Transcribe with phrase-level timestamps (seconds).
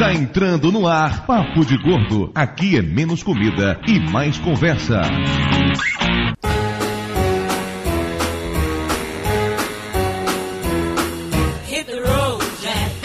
[0.00, 2.32] Está entrando no ar Papo de Gordo.
[2.34, 5.02] Aqui é menos comida e mais conversa.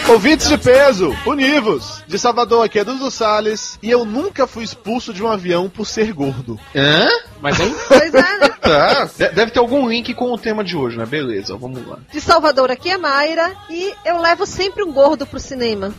[0.08, 2.04] Ouvintes de peso, univos!
[2.06, 5.84] De Salvador, aqui é Dudu Salles e eu nunca fui expulso de um avião por
[5.84, 6.58] ser gordo.
[6.74, 7.08] Hã?
[7.40, 7.74] Mas hein?
[7.88, 8.50] Pois é, né?
[8.62, 11.04] Ah, de- deve ter algum link com o tema de hoje, né?
[11.04, 11.98] Beleza, vamos lá.
[12.12, 15.92] De Salvador aqui é Mayra e eu levo sempre um gordo pro cinema.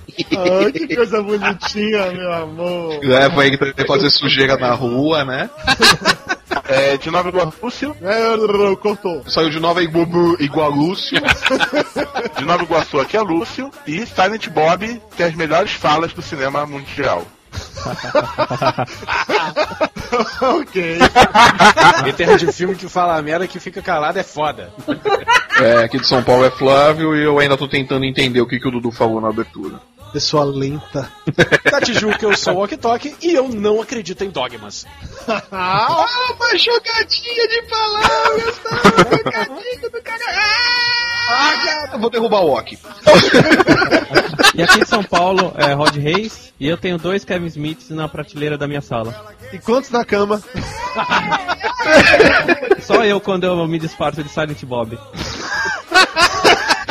[0.63, 2.99] Ai, que coisa bonitinha, meu amor.
[3.03, 5.49] Leva ele pra fazer sujeira na rua, né?
[6.67, 9.23] É, de Nova Iguaçu, É, cortou.
[9.27, 11.19] Saiu de Nova Iguaçu, Igualúcio.
[12.37, 16.65] de Nova Iguaçu aqui é Lúcio e Silent Bob tem as melhores falas do cinema
[16.65, 17.25] mundial.
[20.41, 20.99] ok.
[22.07, 24.71] Em termos de filme que fala merda que fica calado é foda.
[25.59, 28.59] É, aqui de São Paulo é Flávio e eu ainda tô tentando entender o que,
[28.59, 29.79] que o Dudu falou na abertura.
[30.11, 31.09] Pessoa lenta.
[31.69, 34.85] Da Tijuca eu sou o Ok Tok e eu não acredito em dogmas.
[35.51, 36.05] Ah,
[36.35, 38.81] uma jogadinha de palavras, tá?
[39.11, 40.23] Jogadinha do cara.
[41.29, 42.77] Ah, cara, eu vou derrubar o Ok.
[44.55, 48.07] E aqui em São Paulo é Rod Reis e eu tenho dois Kevin Smiths na
[48.07, 49.35] prateleira da minha sala.
[49.51, 50.41] E quantos na cama?
[52.81, 54.97] Só eu quando eu me disfarço de Silent Bob.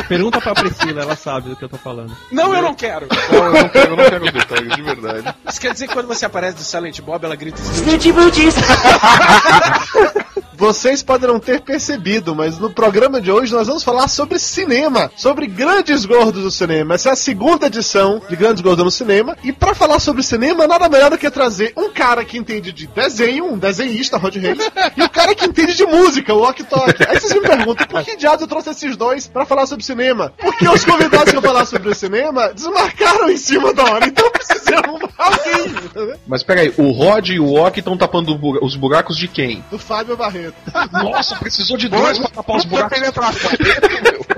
[0.08, 2.16] Pergunta pra Priscila, ela sabe do que eu tô falando.
[2.30, 3.08] Não, eu não quero.
[3.30, 5.34] Não, eu não quero, eu não quero detalhes, de verdade.
[5.48, 7.60] Isso quer dizer que quando você aparece do Silent Bob, ela grita
[10.56, 15.12] Vocês podem não ter percebido, mas no programa de hoje nós vamos falar sobre cinema,
[15.14, 16.94] sobre grandes gordos do cinema.
[16.94, 19.36] Essa é a segunda edição de Grandes Gordos no Cinema.
[19.44, 22.86] E pra falar sobre cinema, nada melhor do que trazer um cara que entende de
[22.86, 24.58] desenho, um desenhista, Rod Reis,
[24.96, 27.04] e o cara que entende de música, o Ok Tok.
[27.06, 30.32] Aí vocês me perguntam, por que diabos eu trouxe esses dois pra falar sobre cinema?
[30.38, 34.30] Porque os convidados que eu falar sobre cinema desmarcaram em cima da hora, então eu
[34.66, 36.14] precisei arrumar alguém.
[36.26, 39.64] Mas peraí, o Rod e o Ok estão tapando bu- os buracos de quem?
[39.70, 40.54] Do Fábio Barreto.
[40.92, 42.98] Nossa, precisou de dois pra tapar os buracos.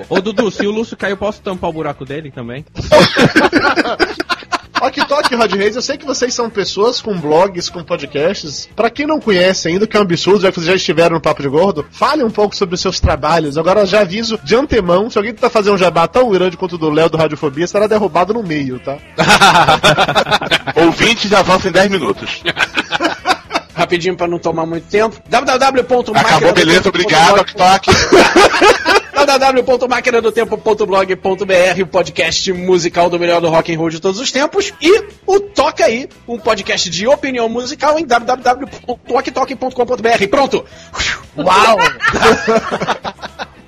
[0.09, 2.65] Ô Dudu, se o Lúcio caiu, posso tampar o buraco dele também?
[4.81, 8.69] Ok Tok e Rod Reis, eu sei que vocês são pessoas com blogs, com podcasts.
[8.77, 11.21] Pra quem não conhece ainda, que é um absurdo, já que vocês já estiveram no
[11.21, 13.59] Papo de Gordo, fale um pouco sobre os seus trabalhos.
[13.59, 16.78] Agora já aviso de antemão, se alguém tentar fazer um jabá tão grande quanto o
[16.78, 18.97] do Léo do Radiofobia, será derrubado no meio, tá?
[20.77, 22.43] Ouvintes avançam em 10 minutos.
[23.75, 25.16] rapidinho pra não tomar muito tempo.
[25.28, 27.91] www.máquina Acabou, beleza, obrigado, Ok Tok.
[29.28, 35.05] www.maquinadotempo.blog.br, o podcast musical do melhor do rock and roll de todos os tempos, e
[35.27, 40.28] o Toca aí, um podcast de opinião musical em www.oktok.com.br.
[40.31, 40.65] Pronto!
[41.37, 41.77] Uau!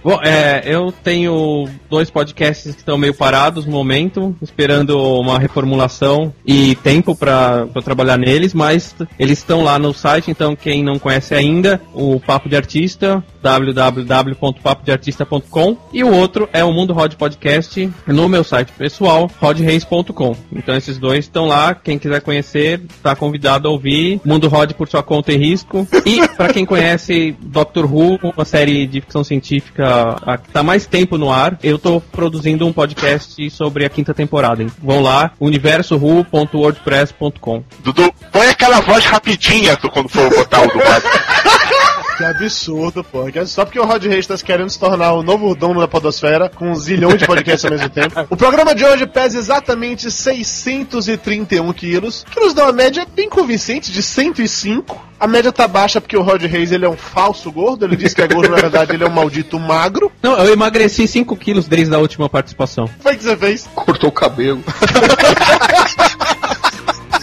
[0.03, 6.33] Bom, é, eu tenho dois podcasts que estão meio parados no momento, esperando uma reformulação
[6.45, 11.35] e tempo para trabalhar neles, mas eles estão lá no site, então quem não conhece
[11.35, 18.29] ainda, o Papo de Artista, www.papodeartista.com e o outro é o Mundo Rod Podcast no
[18.29, 20.37] meu site pessoal, rodreis.com.
[20.53, 24.89] Então esses dois estão lá, quem quiser conhecer, está convidado a ouvir Mundo Rod por
[24.89, 25.87] sua conta e risco.
[26.05, 30.87] E para quem conhece Doctor Who, uma série de ficção científica a que está mais
[30.87, 34.63] tempo no ar, eu estou produzindo um podcast sobre a quinta temporada.
[34.63, 34.71] hein?
[34.83, 37.65] Vão lá, universowho.wordpress.com.
[37.83, 40.81] Dudu, põe aquela voz rapidinha quando for botar o do.
[42.21, 43.25] Que absurdo, pô.
[43.33, 46.51] Que Só porque o Rod Reis tá querendo se tornar o novo dono da podosfera,
[46.51, 48.27] com um zilhão de podcasts ao mesmo tempo.
[48.29, 53.91] O programa de hoje pesa exatamente 631 quilos, que nos dá uma média bem convincente
[53.91, 55.03] de 105.
[55.19, 58.13] A média tá baixa porque o Rod Reis ele é um falso gordo, ele diz
[58.13, 60.13] que é gordo, na verdade ele é um maldito magro.
[60.23, 62.85] Não, eu emagreci 5 quilos desde a última participação.
[62.85, 63.67] O que foi que você fez?
[63.75, 64.63] Cortou o cabelo.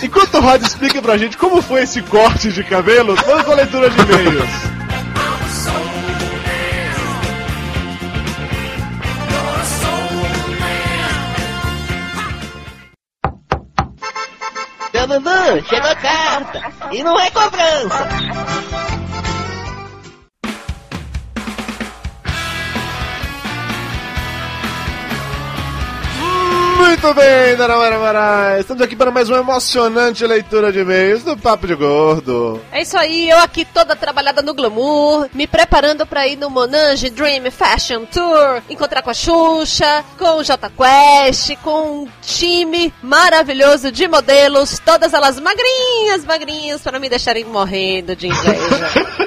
[0.02, 3.56] Enquanto o Rod explica pra gente como foi esse corte de cabelo, vamos com a
[3.56, 4.77] leitura de e-mails.
[15.64, 16.62] Chegou carta.
[16.92, 18.97] E não é cobrança.
[27.08, 28.60] Muito bem, Dona Mara Marais.
[28.60, 32.62] Estamos aqui para mais uma emocionante leitura de e-mails do Papo de Gordo.
[32.70, 37.10] É isso aí, eu aqui toda trabalhada no glamour, me preparando pra ir no Monange
[37.10, 43.90] Dream Fashion Tour, encontrar com a Xuxa, com o J Quest, com um time maravilhoso
[43.90, 49.27] de modelos, todas elas magrinhas, magrinhas, para me deixarem morrendo de inveja.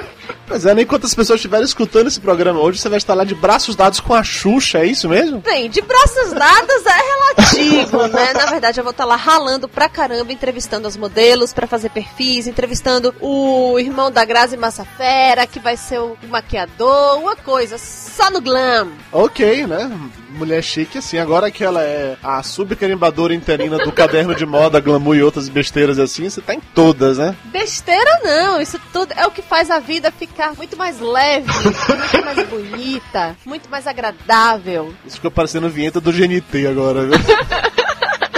[0.51, 3.33] Pois é, nem quantas pessoas estiverem escutando esse programa hoje, você vai estar lá de
[3.33, 5.39] braços dados com a Xuxa, é isso mesmo?
[5.39, 8.33] Bem, de braços dados é relativo, né?
[8.33, 12.47] Na verdade, eu vou estar lá ralando pra caramba, entrevistando os modelos pra fazer perfis,
[12.47, 18.41] entrevistando o irmão da Grazi Massafera, que vai ser o maquiador, uma coisa, só no
[18.41, 18.89] glam.
[19.09, 19.89] Ok, né?
[20.31, 21.17] Mulher chique, assim.
[21.17, 25.99] Agora que ela é a subcarimbadora interina do caderno de moda, glamour e outras besteiras
[25.99, 27.35] assim, você tá em todas, né?
[27.45, 32.25] Besteira não, isso tudo é o que faz a vida ficar muito mais leve, muito
[32.25, 34.93] mais bonita, muito mais agradável.
[35.05, 37.13] Isso ficou parecendo vinheta do GNT agora, viu?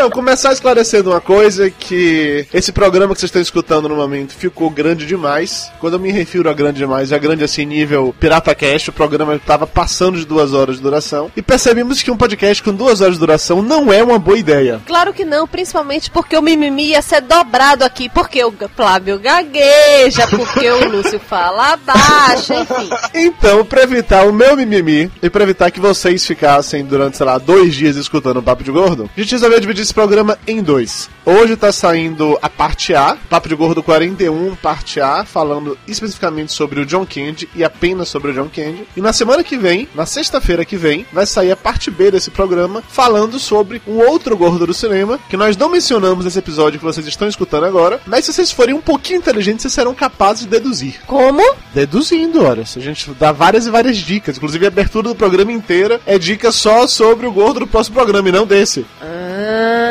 [0.04, 4.70] Então, começar esclarecendo uma coisa que esse programa que vocês estão escutando no momento ficou
[4.70, 5.72] grande demais.
[5.80, 9.34] Quando eu me refiro a grande demais, é grande assim nível Pirata Cast, o programa
[9.36, 11.32] estava passando de duas horas de duração.
[11.38, 14.82] E percebemos que um podcast com duas horas de duração não é uma boa ideia.
[14.86, 20.28] Claro que não, principalmente porque o mimimi ia ser dobrado aqui, porque o Flávio gagueja,
[20.28, 22.90] porque o Lúcio fala baixo, enfim.
[23.14, 27.38] Então, pra evitar o meu mimimi e pra evitar que vocês ficassem durante, sei lá,
[27.38, 31.08] dois dias escutando o Papo de Gordo, a gente resolveu dividir esse programa em dois.
[31.26, 36.82] Hoje tá saindo a parte A, Papo de Gordo 41, parte A, falando especificamente sobre
[36.82, 38.86] o John Candy e apenas sobre o John Candy.
[38.98, 42.30] E na semana que vem, na sexta-feira que vem, vai sair a parte B desse
[42.30, 46.86] programa, falando sobre um outro gordo do cinema, que nós não mencionamos nesse episódio que
[46.86, 50.50] vocês estão escutando agora, mas se vocês forem um pouquinho inteligentes, vocês serão capazes de
[50.50, 51.00] deduzir.
[51.06, 51.42] Como?
[51.74, 54.36] Deduzindo, olha, a gente dá várias e várias dicas.
[54.36, 58.28] Inclusive a abertura do programa inteira é dica só sobre o gordo do próximo programa
[58.28, 58.86] e não desse.
[59.02, 59.83] Ah.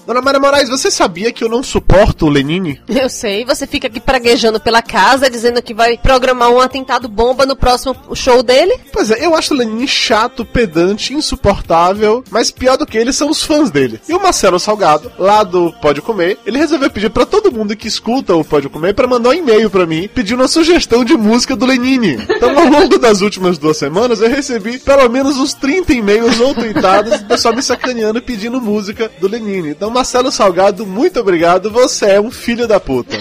[0.06, 2.78] Dona Maria Moraes, você sabia que eu não suporto o Lenine?
[2.86, 7.46] Eu sei, você fica aqui praguejando pela casa, dizendo que vai programar um atentado bomba
[7.46, 8.78] no próximo show dele.
[8.92, 13.30] Pois é, eu acho o Lenine chato, pedante, insuportável, mas pior do que ele são
[13.30, 13.98] os fãs dele.
[14.06, 17.88] E o Marcelo Salgado, lá do Pode Comer, ele resolveu pedir para todo mundo que
[17.88, 21.56] escuta o Pode Comer para mandar um e-mail para mim, pedindo uma sugestão de música
[21.56, 22.18] do Lenine.
[22.28, 26.54] Então, ao longo das últimas duas semanas, eu recebi pelo menos uns 30 e-mails ou
[26.54, 29.70] tweetados, do pessoal me sacaneando pedindo música do Lenine.
[29.70, 31.70] Então, Marcelo Salgado, muito obrigado.
[31.70, 33.16] Você é um filho da puta.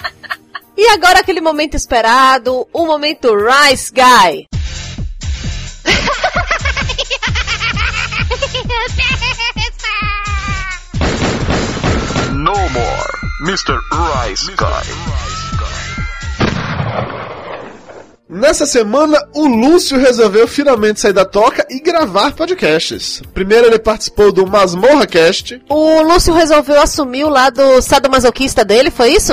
[0.74, 4.46] e agora aquele momento esperado, o momento Rice Guy.
[12.32, 13.12] no more,
[13.42, 13.78] Mr.
[13.92, 15.27] Rice Guy.
[18.30, 23.22] Nessa semana, o Lúcio resolveu finalmente sair da toca e gravar podcasts.
[23.32, 25.62] Primeiro ele participou do Masmorra Cast.
[25.66, 29.32] O Lúcio resolveu assumir o lado sadomasoquista dele, foi isso?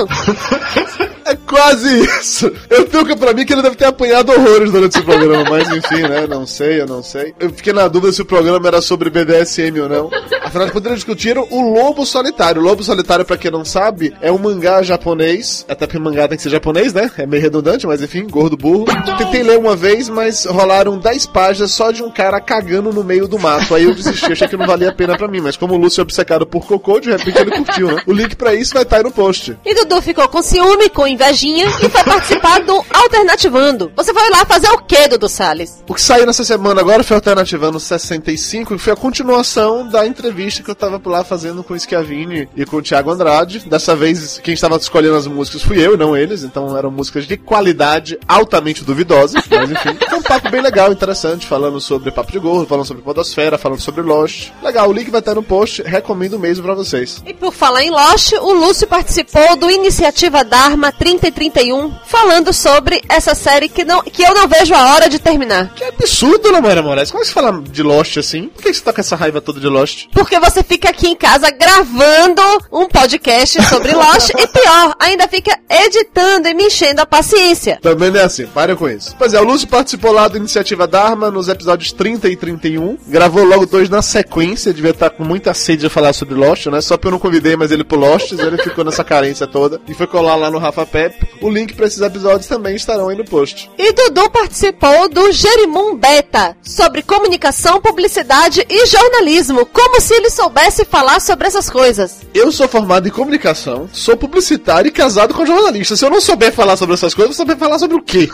[1.26, 2.52] é Quase isso.
[2.68, 6.02] Eu tenho pra mim que ele deve ter apanhado horrores durante esse programa, mas enfim,
[6.02, 6.26] né?
[6.26, 7.34] Não sei, eu não sei.
[7.38, 10.10] Eu fiquei na dúvida se o programa era sobre BDSM ou não.
[10.42, 11.04] Afinal de contas,
[11.50, 12.60] o Lobo Solitário.
[12.60, 15.64] O Lobo Solitário, pra quem não sabe, é um mangá japonês.
[15.68, 17.10] Até porque mangá tem que ser japonês, né?
[17.18, 18.84] É meio redundante, mas enfim, gordo burro.
[19.18, 23.28] Tentei ler uma vez, mas rolaram 10 páginas só de um cara cagando no meio
[23.28, 23.74] do mato.
[23.74, 25.40] Aí eu desisti, achei que não valia a pena pra mim.
[25.40, 28.02] Mas como o Lúcio é obcecado por cocô, de repente ele curtiu, né?
[28.06, 29.56] O link pra isso vai estar aí no post.
[29.64, 31.06] E Dudu ficou com ciúme, com
[31.36, 33.92] invejinha e foi participar do Alternativando.
[33.94, 35.84] Você foi lá fazer o quê, Dudu Salles?
[35.86, 40.62] O que saiu nessa semana agora foi Alternativando 65, que foi a continuação da entrevista
[40.62, 43.60] que eu tava por lá fazendo com o Schiavini e com o Thiago Andrade.
[43.66, 47.26] Dessa vez, quem estava escolhendo as músicas fui eu e não eles, então eram músicas
[47.26, 49.42] de qualidade altamente duvidosa.
[49.50, 53.02] Mas enfim, foi um papo bem legal, interessante, falando sobre Papo de Gordo, falando sobre
[53.02, 54.50] Podosfera, falando sobre Lost.
[54.62, 57.22] Legal, o link vai estar no post, recomendo mesmo pra vocês.
[57.26, 62.52] E por falar em Lost, o Lúcio participou do Iniciativa Dharma 30 e 31, falando
[62.52, 65.72] sobre essa série que, não, que eu não vejo a hora de terminar.
[65.74, 67.10] Que absurdo, Namora Moraes.
[67.10, 68.48] Como é que você fala de Lost assim?
[68.48, 70.06] Por que você tá com essa raiva toda de Lost?
[70.12, 72.42] Porque você fica aqui em casa gravando
[72.72, 77.78] um podcast sobre Lost e pior, ainda fica editando e me enchendo a paciência.
[77.82, 79.14] Também não é assim, para com isso.
[79.18, 82.98] Pois é, o Lúcio participou lá do Iniciativa Dharma nos episódios 30 e 31.
[83.08, 86.80] Gravou logo dois na sequência, devia estar com muita sede de falar sobre Lost, né?
[86.80, 89.94] Só que eu não convidei mais ele pro Lost, ele ficou nessa carência toda e
[89.94, 91.15] foi colar lá no Rafa Pep.
[91.40, 93.70] O link pra esses episódios também estarão aí no post.
[93.76, 100.84] E Dudu participou do Jerimum Beta sobre comunicação, publicidade e jornalismo, como se ele soubesse
[100.84, 102.20] falar sobre essas coisas.
[102.34, 105.96] Eu sou formado em comunicação, sou publicitário e casado com jornalista.
[105.96, 108.28] Se eu não souber falar sobre essas coisas, eu vou saber falar sobre o quê?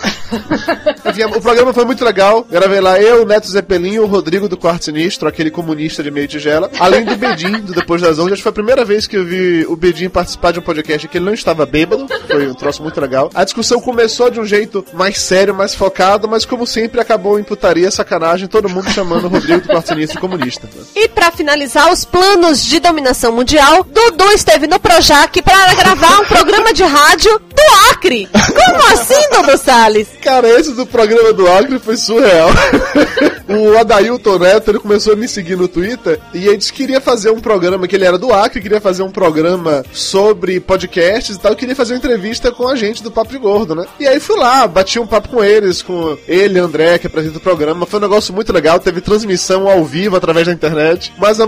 [1.05, 2.47] Enfim, o programa foi muito legal.
[2.49, 6.71] Gravei lá eu, Neto Zeppelin, o Rodrigo do Quarto Sinistro, aquele comunista de meio tigela,
[6.79, 8.35] além do Bedin, do Depois das Ondas.
[8.35, 11.09] Acho que foi a primeira vez que eu vi o Bedin participar de um podcast
[11.09, 12.07] que ele não estava bêbado.
[12.27, 13.31] Foi um troço muito legal.
[13.35, 17.43] A discussão começou de um jeito mais sério, mais focado, mas como sempre acabou em
[17.43, 20.69] putaria, sacanagem, todo mundo chamando o Rodrigo do de comunista.
[20.95, 26.25] E pra finalizar os planos de dominação mundial, Dudu esteve no Projac para gravar um
[26.25, 28.29] programa de rádio do Acre.
[28.33, 30.09] Como assim, Dudu Salles?
[30.23, 32.51] Cara, esse do programa do Acre foi surreal.
[33.55, 37.31] o Adailton Neto, ele começou a me seguir no Twitter e disse que queria fazer
[37.31, 41.55] um programa, que ele era do Acre, queria fazer um programa sobre podcasts e tal,
[41.55, 43.87] queria fazer uma entrevista com a gente do Papo de Gordo, né?
[44.01, 47.41] E aí fui lá, bati um papo com eles, com ele, André, que apresenta o
[47.41, 47.87] programa.
[47.87, 51.13] Foi um negócio muito legal, teve transmissão ao vivo através da internet.
[51.19, 51.47] Mas a,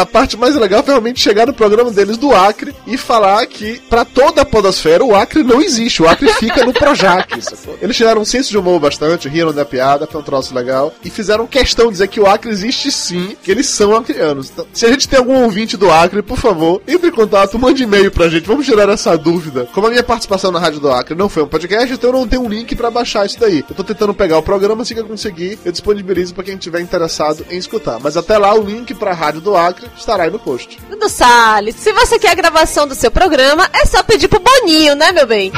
[0.00, 3.80] a parte mais legal foi realmente chegar no programa deles do Acre e falar que,
[3.88, 6.02] para toda a podosfera, o Acre não existe.
[6.02, 7.32] O Acre fica no Projac.
[7.80, 10.92] Eles tiraram um senso de humor bastante, riram da piada, foi um troço legal.
[11.04, 14.50] E fizeram questão de dizer que o Acre existe sim, que eles são acreanos.
[14.50, 17.82] Então, se a gente tem algum ouvinte do Acre, por favor, entre em contato, mande
[17.82, 19.68] e-mail pra gente, vamos tirar essa dúvida.
[19.72, 22.28] Como a minha participação na Rádio do Acre não foi um podcast, então eu não
[22.28, 23.64] tenho um link para baixar isso daí.
[23.68, 27.44] Eu tô tentando pegar o programa, se eu conseguir, eu disponibilizo para quem tiver interessado
[27.50, 27.98] em escutar.
[28.00, 30.78] Mas até lá, o link pra Rádio do Acre estará aí no post.
[30.88, 34.94] Dudu Salles, se você quer a gravação do seu programa, é só pedir pro Boninho,
[34.94, 35.52] né, meu bem?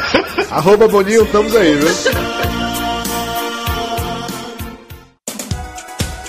[0.50, 1.90] Arroba Boninho, estamos aí, viu?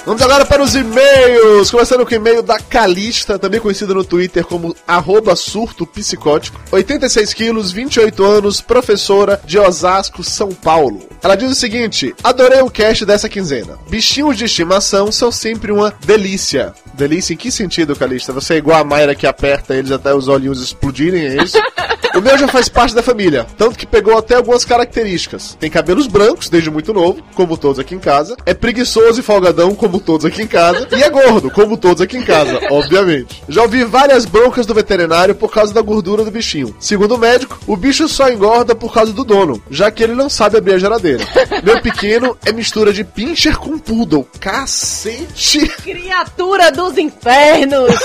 [0.03, 1.69] Vamos agora para os e-mails.
[1.69, 6.59] Começando com o e-mail da Calista, também conhecida no Twitter como arroba surto psicótico.
[6.71, 11.07] 86 quilos, 28 anos, professora de Osasco, São Paulo.
[11.21, 13.77] Ela diz o seguinte: Adorei o cast dessa quinzena.
[13.89, 16.73] Bichinhos de estimação são sempre uma delícia.
[16.95, 18.33] Delícia em que sentido, Calista?
[18.33, 21.57] Você é igual a Mayra que aperta eles até os olhinhos explodirem, é isso?
[22.13, 25.55] O meu já faz parte da família, tanto que pegou até algumas características.
[25.57, 28.35] Tem cabelos brancos desde muito novo, como todos aqui em casa.
[28.45, 30.87] É preguiçoso e folgadão, como todos aqui em casa.
[30.91, 33.43] E é gordo, como todos aqui em casa, obviamente.
[33.47, 36.75] Já ouvi várias broncas do veterinário por causa da gordura do bichinho.
[36.79, 40.29] Segundo o médico, o bicho só engorda por causa do dono, já que ele não
[40.29, 41.25] sabe abrir a geladeira.
[41.63, 44.27] Meu pequeno é mistura de pincher com poodle.
[44.39, 45.67] Cacete!
[45.83, 47.95] Criatura dos infernos!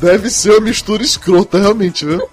[0.00, 2.28] Deve ser uma mistura escrota, realmente, viu?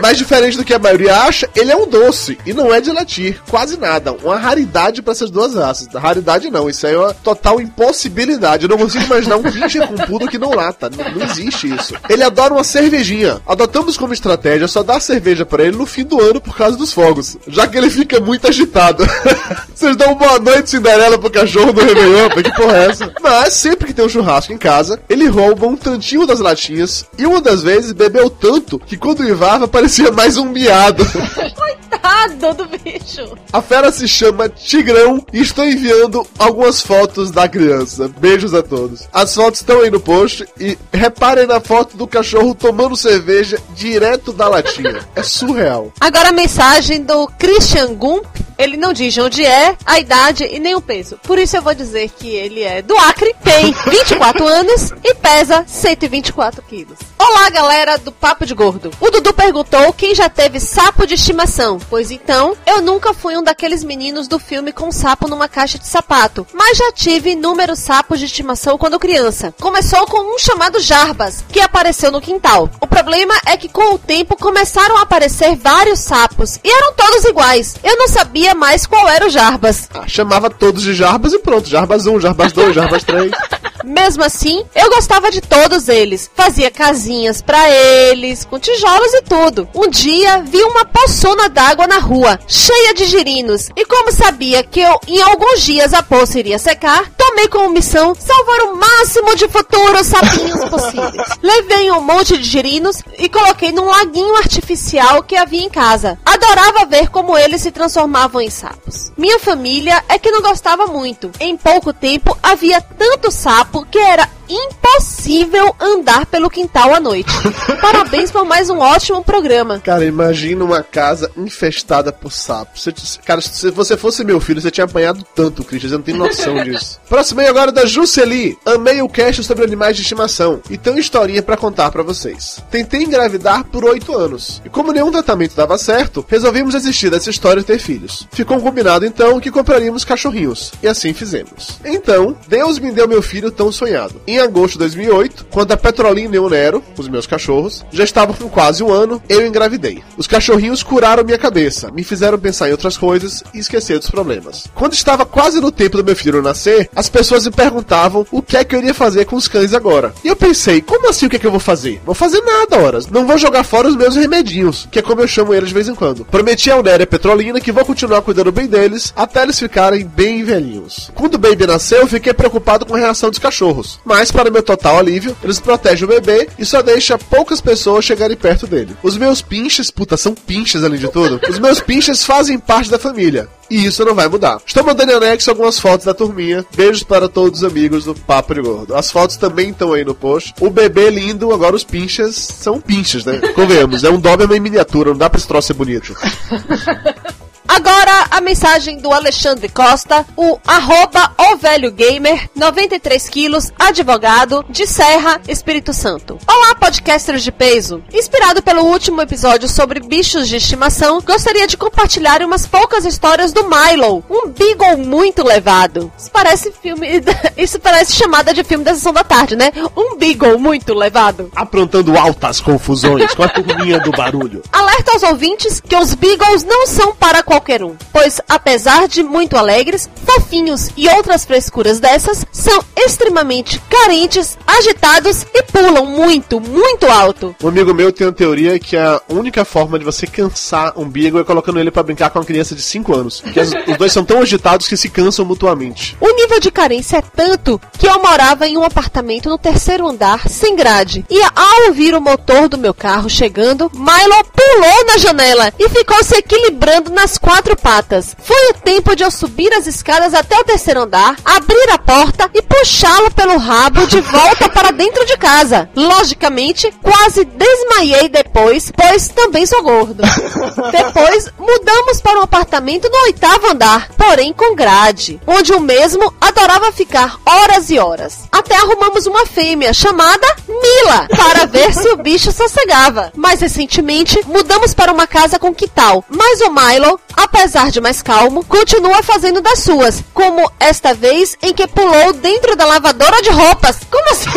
[0.00, 2.90] Mas diferente do que a maioria acha, ele é um doce e não é de
[2.90, 4.12] latir, quase nada.
[4.12, 5.88] Uma raridade para essas duas raças.
[5.92, 8.64] Raridade não, isso aí é uma total impossibilidade.
[8.64, 10.90] Eu não consigo imaginar um pincher com pudo que não lata.
[10.90, 11.94] Não, não, existe isso.
[12.08, 13.40] Ele adora uma cervejinha.
[13.46, 16.92] Adotamos como estratégia só dar cerveja para ele no fim do ano por causa dos
[16.92, 19.04] fogos, já que ele fica muito agitado.
[19.74, 23.12] Vocês dão boa noite Cinderela pro cachorro do Réveillon, que porra é essa?
[23.20, 27.26] Mas sempre que tem um churrasco em casa, ele rouba um tantinho das latinhas e
[27.26, 31.04] uma das vezes bebeu tanto que quando uivava parecia mais um miado.
[32.02, 33.36] errado do bicho.
[33.52, 38.08] A fera se chama Tigrão e estou enviando algumas fotos da criança.
[38.18, 39.08] Beijos a todos.
[39.12, 44.32] As fotos estão aí no post e reparem na foto do cachorro tomando cerveja direto
[44.32, 45.00] da latinha.
[45.14, 45.92] É surreal.
[46.00, 48.24] Agora a mensagem do Christian Gump.
[48.56, 51.18] Ele não diz de onde é, a idade e nem o peso.
[51.22, 55.64] Por isso eu vou dizer que ele é do Acre, tem 24 anos e pesa
[55.66, 56.98] 124 quilos.
[57.18, 58.90] Olá, galera do Papo de Gordo.
[59.00, 61.80] O Dudu perguntou quem já teve sapo de estimação.
[61.90, 65.88] Pois então, eu nunca fui um daqueles meninos do filme com sapo numa caixa de
[65.88, 69.52] sapato, mas já tive inúmeros sapos de estimação quando criança.
[69.60, 72.70] Começou com um chamado Jarbas, que apareceu no quintal.
[72.80, 77.24] O problema é que com o tempo começaram a aparecer vários sapos e eram todos
[77.24, 77.74] iguais.
[77.82, 79.88] Eu não sabia mais qual era o Jarbas.
[79.92, 81.68] Ah, chamava todos de Jarbas e pronto.
[81.68, 83.32] Jarbas 1, Jarbas 2, Jarbas 3.
[83.84, 86.30] Mesmo assim, eu gostava de todos eles.
[86.34, 89.68] Fazia casinhas pra eles, com tijolos e tudo.
[89.74, 93.68] Um dia vi uma poçona d'água na rua, cheia de girinos.
[93.76, 98.14] E como sabia que eu, em alguns dias a poça iria secar, tomei como missão
[98.14, 101.28] salvar o máximo de futuros sapinhos possíveis.
[101.42, 106.18] Levei um monte de girinos e coloquei num laguinho artificial que havia em casa.
[106.24, 109.12] Adorava ver como eles se transformavam em sapos.
[109.16, 111.30] Minha família é que não gostava muito.
[111.40, 117.30] Em pouco tempo havia tanto sapo que era impossível andar pelo quintal à noite.
[117.80, 119.78] Parabéns por mais um ótimo programa.
[119.78, 122.88] Cara, imagina uma casa infestada por sapos.
[123.24, 125.90] Cara, se você fosse meu filho, você tinha apanhado tanto, Christian.
[125.90, 127.00] Você não tem noção disso.
[127.08, 128.58] Próximo aí agora da Jusceli.
[128.66, 132.58] Amei o cast sobre animais de estimação e tenho uma historinha pra contar pra vocês.
[132.70, 134.60] Tentei engravidar por oito anos.
[134.64, 138.26] E como nenhum tratamento dava certo, resolvimos desistir dessa história e ter filhos.
[138.32, 140.72] Ficou combinado então que compraríamos cachorrinhos.
[140.82, 141.78] E assim fizemos.
[141.84, 144.20] Então, Deus me deu meu filho tão sonhado.
[144.26, 148.34] Em agosto de 2008, quando a Petrolina e o Nero, os meus cachorros, já estavam
[148.34, 150.02] com quase um ano, eu engravidei.
[150.16, 154.66] Os cachorrinhos curaram minha cabeça, me fizeram pensar em outras coisas e esquecer dos problemas.
[154.74, 158.56] Quando estava quase no tempo do meu filho nascer, as pessoas me perguntavam o que
[158.56, 160.14] é que eu iria fazer com os cães agora.
[160.24, 162.00] E eu pensei, como assim o que é que eu vou fazer?
[162.04, 163.06] Vou fazer nada, horas.
[163.06, 165.88] Não vou jogar fora os meus remedinhos, que é como eu chamo eles de vez
[165.88, 166.24] em quando.
[166.24, 170.06] Prometi ao Nero e a Petrolina que vou continuar cuidando bem deles até eles ficarem
[170.06, 171.10] bem velhinhos.
[171.14, 174.00] Quando o baby nasceu, eu fiquei preocupado com a reação dos cachorros.
[174.04, 178.36] Mas, para meu total alívio, eles protegem o bebê e só deixa poucas pessoas chegarem
[178.36, 178.96] perto dele.
[179.02, 182.98] Os meus pinches, puta, são pinches além de tudo, os meus pinches fazem parte da
[182.98, 183.48] família.
[183.70, 184.60] E isso não vai mudar.
[184.66, 186.66] Estou mandando em anexo algumas fotos da turminha.
[186.74, 188.96] Beijos para todos os amigos do Papo de Gordo.
[188.96, 190.52] As fotos também estão aí no post.
[190.60, 193.38] O bebê lindo, agora os pinches são pinches, né?
[193.54, 196.16] Convenhamos, é um Doberman em miniatura, não dá pra esse troço ser bonito.
[197.72, 204.88] Agora a mensagem do Alexandre Costa, o arroba o velho gamer, 93 quilos, advogado, de
[204.88, 206.36] Serra, Espírito Santo.
[206.48, 208.02] Olá, podcasters de peso.
[208.12, 213.62] Inspirado pelo último episódio sobre bichos de estimação, gostaria de compartilhar umas poucas histórias do
[213.62, 216.10] Milo, um beagle muito levado.
[216.18, 217.06] Isso parece filme,
[217.56, 219.70] isso parece chamada de filme da sessão da tarde, né?
[219.96, 221.52] Um beagle muito levado.
[221.54, 224.60] Aprontando altas confusões com a turminha do barulho.
[224.72, 229.56] Alerta aos ouvintes que os Beagles não são para qualquer um, pois apesar de muito
[229.56, 237.54] alegres, fofinhos e outras frescuras dessas, são extremamente carentes, agitados e pulam muito, muito alto.
[237.62, 241.40] Um amigo meu tem uma teoria que a única forma de você cansar um Beagle
[241.40, 243.42] é colocando ele pra brincar com uma criança de 5 anos.
[243.52, 246.16] Que as- os dois são tão agitados que se cansam mutuamente.
[246.20, 250.48] O nível de carência é tanto que eu morava em um apartamento no terceiro andar,
[250.48, 251.24] sem grade.
[251.28, 256.22] E ao ouvir o motor do meu carro chegando, Milo pulou na janela e ficou
[256.24, 257.49] se equilibrando nas quatro
[257.90, 258.36] patas.
[258.38, 262.48] Foi o tempo de eu subir as escadas até o terceiro andar, abrir a porta
[262.54, 265.88] e puxá-lo pelo rabo de volta para dentro de casa.
[265.94, 270.22] Logicamente, quase desmaiei depois, pois também sou gordo.
[270.90, 276.92] Depois, mudamos para um apartamento no oitavo andar, porém com grade, onde o mesmo adorava
[276.92, 278.40] ficar horas e horas.
[278.50, 283.32] Até arrumamos uma fêmea chamada Mila, para ver se o bicho sossegava.
[283.36, 288.64] Mais recentemente, mudamos para uma casa com quintal, mas o Milo, apesar de mais calmo,
[288.64, 293.98] continua fazendo das suas, como esta vez em que pulou dentro da lavadora de roupas.
[294.10, 294.50] Como assim?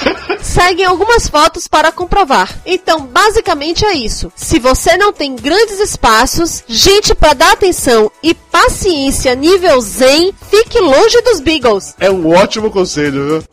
[0.42, 2.54] Seguem algumas fotos para comprovar.
[2.66, 4.32] Então, basicamente é isso.
[4.36, 10.78] Se você não tem grandes espaços, gente para dar atenção e paciência nível zen, fique
[10.78, 11.94] longe dos Beagles.
[11.98, 13.44] É um ótimo conselho, viu?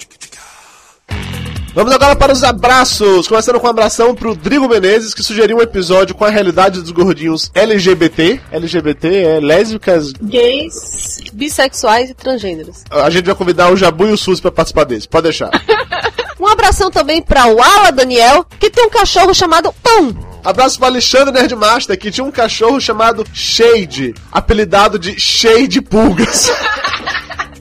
[1.74, 3.30] Vamos agora para os abraços.
[3.30, 6.92] Começando com um abração pro Drigo Menezes, que sugeriu um episódio com a realidade dos
[6.92, 8.42] gordinhos LGBT.
[8.52, 10.12] LGBT é lésbicas.
[10.22, 12.84] Gays, bissexuais e transgêneros.
[12.90, 15.08] A gente vai convidar o Jabu e o Suzy pra participar desse.
[15.08, 15.50] Pode deixar.
[16.40, 20.12] Um abração também para o Ala Daniel, que tem um cachorro chamado Pão.
[20.44, 26.52] Abraço pro Alexandre Nerdmaster, que tinha um cachorro chamado Shade, apelidado de Shade Pulgas.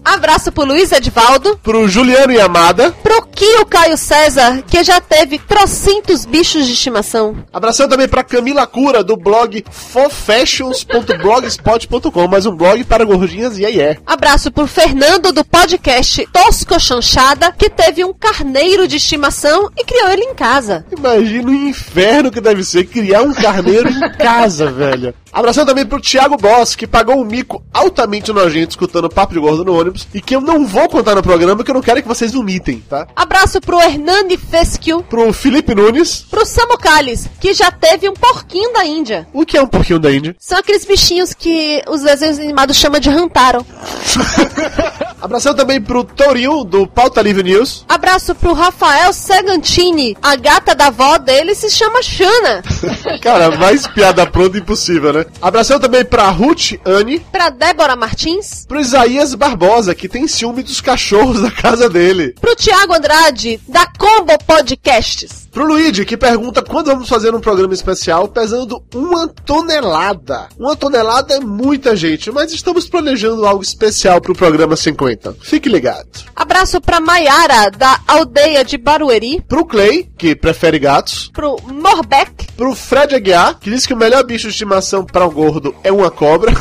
[0.05, 1.57] Abraço pro Luiz Edvaldo.
[1.63, 2.93] pro Juliano Yamada.
[3.03, 7.37] Pro Kio Caio César, que já teve trocentos bichos de estimação.
[7.53, 13.81] Abração também pra Camila Cura, do blog fofashions.blogspot.com, mais um blog para gordinhas e aí
[13.81, 13.99] é.
[14.07, 20.09] Abraço pro Fernando do podcast Tosco Chanchada, que teve um carneiro de estimação e criou
[20.11, 20.85] ele em casa.
[20.97, 25.15] Imagina o inferno que deve ser criar um carneiro em casa, velho.
[25.33, 29.65] Abração também pro Thiago Boss, que pagou um mico altamente nojento escutando Papo de Gordo
[29.65, 32.09] no ônibus e que eu não vou contar no programa porque eu não quero que
[32.09, 33.07] vocês vomitem, tá?
[33.15, 38.73] Abraço pro Hernani Fesquio, Pro Felipe Nunes, pro Samu Calles, que já teve um porquinho
[38.73, 39.27] da Índia.
[39.33, 40.35] o que é um pouquinho da Índia.
[40.39, 43.65] São aqueles bichinhos que os desenhos animados chamam de Rantaro.
[45.21, 47.85] Abração também pro Torinho, do Pauta Livre News.
[47.89, 50.17] Abraço pro Rafael Segantini.
[50.23, 52.63] A gata da avó dele se chama Xana.
[53.21, 55.27] Cara, mais piada pronta impossível, né?
[55.43, 58.65] Abração também pra Ruth Anne, Pra Débora Martins.
[58.67, 62.35] pro Isaías Barbosa, que tem ciúme dos cachorros da casa dele.
[62.41, 65.49] Pro Tiago Andrade, da Combo Podcasts.
[65.51, 70.49] Pro Luigi, que pergunta quando vamos fazer um programa especial pesando uma tonelada.
[70.57, 75.10] Uma tonelada é muita gente, mas estamos planejando algo especial pro programa 50.
[75.43, 76.09] Fique ligado.
[76.35, 79.43] Abraço pra Maiara, da aldeia de Barueri.
[79.49, 81.31] Pro Clay, que prefere gatos.
[81.33, 82.49] Pro Morbeck.
[82.57, 85.93] Pro Fred Aguiar, que diz que o melhor bicho de estimação para um gordo é
[85.93, 86.53] uma cobra.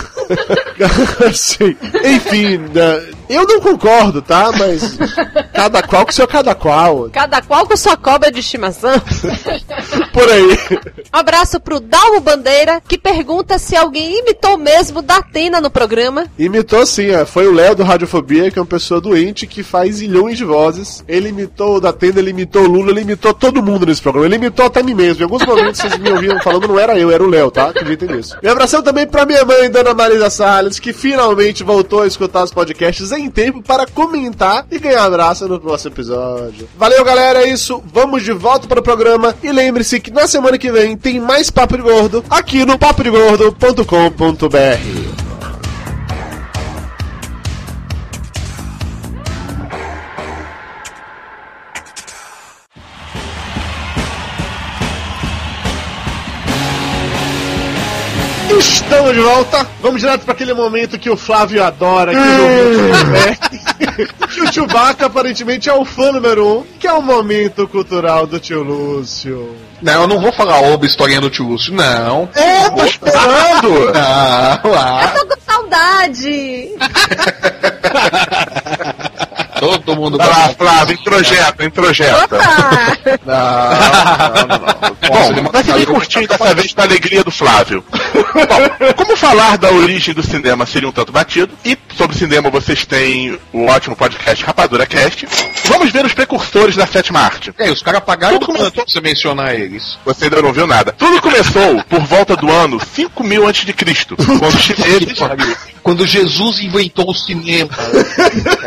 [2.06, 4.52] Enfim, né, eu não concordo, tá?
[4.58, 4.98] Mas
[5.54, 7.10] cada qual com seu cada qual.
[7.12, 9.00] Cada qual com sua cobra de estimação.
[10.12, 10.58] Por aí.
[11.12, 16.26] Abraço pro Dalmo Bandeira, que pergunta se alguém imitou mesmo da Atena no programa.
[16.38, 17.26] Imitou sim, é.
[17.26, 21.04] foi o Léo do Radiofobia, que é uma pessoa doente que faz zilhões de vozes.
[21.08, 24.28] Ele imitou o da Tenda, ele imitou o Lula, ele imitou todo mundo nesse programa.
[24.28, 25.22] Ele imitou até mim mesmo.
[25.22, 27.70] Em alguns momentos vocês me ouviram falando, não era eu, era o Léo, tá?
[27.70, 28.38] Acreditem nisso.
[28.42, 32.52] E abração também pra minha mãe, Dona Marisa Salles, que finalmente voltou a escutar os
[32.52, 36.68] podcasts em tempo para comentar e ganhar abraço no próximo episódio.
[36.78, 37.84] Valeu, galera, é isso.
[37.92, 39.36] Vamos de volta para o programa.
[39.44, 45.29] E lembre-se que na semana que vem tem mais Papo de Gordo aqui no papodegordo.com.br.
[58.60, 59.65] Estamos de volta.
[59.82, 62.19] Vamos direto para aquele momento que o Flávio adora, que
[63.04, 63.60] divertem.
[64.28, 68.39] que o Chewbacca aparentemente é o fã número um, que é o momento cultural do
[68.39, 69.56] tio Lúcio.
[69.82, 72.28] Não, eu não vou falar oba historinha do tio Lúcio, não.
[72.36, 73.69] É, tô esperando!
[73.93, 75.08] Não, lá.
[75.08, 76.69] Tô com saudade.
[79.60, 82.38] Todo mundo Vai lá, Flávio, introjeta, introjeta.
[83.26, 83.38] Não,
[84.38, 85.43] não, não, não.
[85.43, 87.84] Bom, vai ser curtinho dessa vez da alegria do Flávio.
[88.13, 92.86] Bom, como falar da origem do cinema seria um tanto batido, e sobre cinema vocês
[92.86, 95.28] têm o ótimo podcast Rapadura Cast,
[95.65, 97.54] vamos ver os precursores da sétima arte.
[97.58, 99.98] É, os caras pagaram Tudo quanto pra você mencionar eles?
[100.06, 100.93] Você ainda não viu nada.
[100.98, 103.65] Tudo começou por volta do ano 5000 a.C.,
[104.15, 105.19] quando os chineses...
[105.82, 107.69] Quando Jesus inventou o cinema.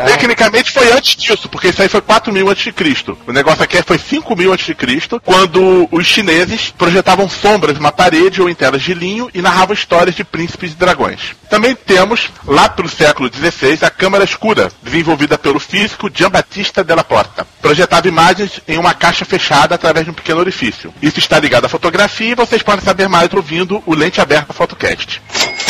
[0.07, 3.16] Tecnicamente foi antes disso, porque isso aí foi 4 mil antes de Cristo.
[3.27, 7.92] O negócio aqui foi 5 mil antes de Cristo, quando os chineses projetavam sombras numa
[7.92, 11.21] parede ou em telas de linho e narravam histórias de príncipes e dragões.
[11.49, 17.47] Também temos, lá pelo século XVI, a câmara escura, desenvolvida pelo físico Giambattista della Porta.
[17.61, 20.92] Projetava imagens em uma caixa fechada através de um pequeno orifício.
[21.03, 25.21] Isso está ligado à fotografia e vocês podem saber mais ouvindo o Lente Aberta Photocast.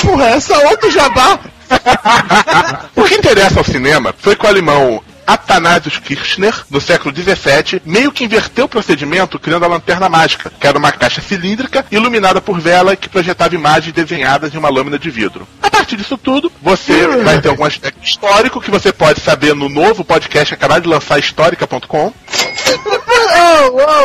[0.01, 1.39] Porra, essa outra jabá!
[2.97, 8.13] O que interessa ao cinema foi que o alemão Athanasius Kirchner, no século XVII, meio
[8.13, 12.61] que inverteu o procedimento criando a lanterna mágica, que era uma caixa cilíndrica iluminada por
[12.61, 15.47] vela que projetava imagens desenhadas em uma lâmina de vidro.
[15.63, 19.69] A partir disso tudo, você vai ter algum aspecto histórico que você pode saber no
[19.69, 22.13] novo podcast acabado de lançar, histórica.com.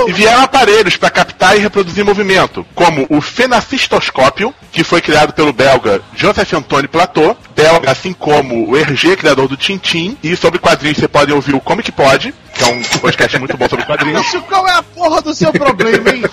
[0.08, 5.52] E vieram aparelhos para captar e reproduzir movimento, como o fenacistoscópio, que foi criado pelo
[5.54, 11.00] belga Joseph Antoine Plateau, belga assim como o Hergé, criador do Tintin, e sobre quadrinhos
[11.00, 14.18] você pode ouvir o Comic Pod, que é um podcast muito bom sobre quadrinhos.
[14.18, 16.24] Lúcio, qual é a porra do seu problema, hein?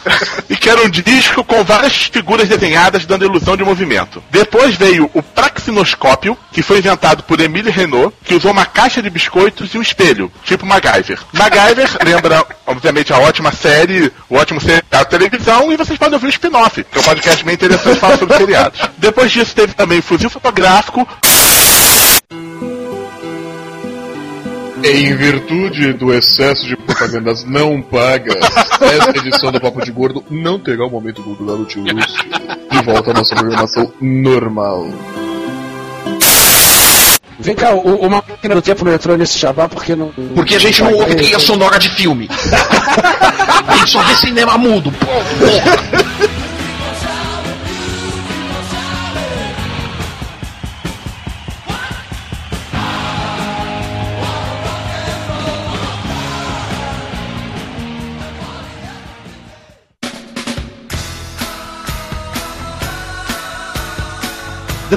[0.49, 4.23] e que era um disco com várias figuras desenhadas dando ilusão de movimento.
[4.31, 9.09] Depois veio o praxinoscópio, que foi inventado por Emile Renault, que usou uma caixa de
[9.09, 11.21] biscoitos e um espelho, tipo MacGyver.
[11.33, 16.27] MacGyver lembra, obviamente, a ótima série, o ótimo seriado da televisão, e vocês podem ouvir
[16.27, 18.81] o spin-off, que é um podcast bem interessante falar sobre seriados.
[18.99, 21.07] Depois disso teve também o fuzil fotográfico,
[24.87, 28.37] Em virtude do excesso de propagandas não pagas,
[28.83, 32.24] esta edição do Papo de Gordo não terá o momento cultural do tio Lúcio.
[32.70, 34.87] De volta à nossa programação normal.
[37.40, 40.09] Vem cá, o- uma máquina do tempo não entrou nesse jabá porque não.
[40.35, 42.29] Porque a gente não ouve trilha sonora de filme.
[43.66, 44.92] A gente só vê cinema mudo.
[44.92, 46.04] Porra.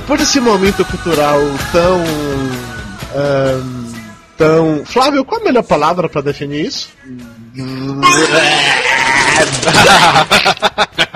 [0.08, 1.38] Depois desse momento cultural
[1.70, 2.02] tão.
[3.14, 3.92] ahn,
[4.38, 4.86] tão.
[4.86, 6.88] Flávio, qual a melhor palavra pra definir isso?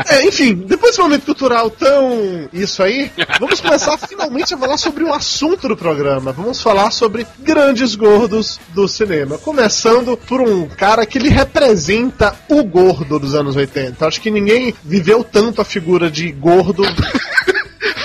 [0.08, 2.50] É, enfim, depois desse momento cultural tão.
[2.52, 6.32] Isso aí, vamos começar finalmente a falar sobre o assunto do programa.
[6.32, 9.38] Vamos falar sobre grandes gordos do cinema.
[9.38, 14.06] Começando por um cara que ele representa o gordo dos anos 80.
[14.06, 16.84] Acho que ninguém viveu tanto a figura de gordo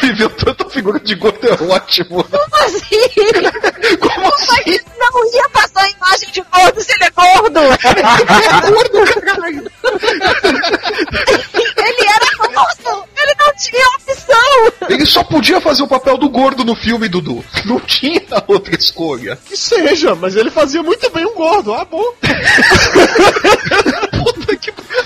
[0.06, 2.22] Viveu tanta figura de gordo é ótimo.
[2.22, 3.08] Como assim?
[3.98, 4.78] Como assim?
[4.96, 7.60] Não ia passar a imagem de gordo se ele é gordo!
[8.70, 9.68] gordo, caralho.
[11.76, 13.04] Ele era gordo!
[13.16, 14.88] Ele não tinha opção!
[14.88, 17.44] Ele só podia fazer o papel do gordo no filme, Dudu.
[17.64, 19.36] Não tinha outra escolha.
[19.44, 21.74] Que seja, mas ele fazia muito bem um gordo.
[21.74, 22.14] Ah, bom.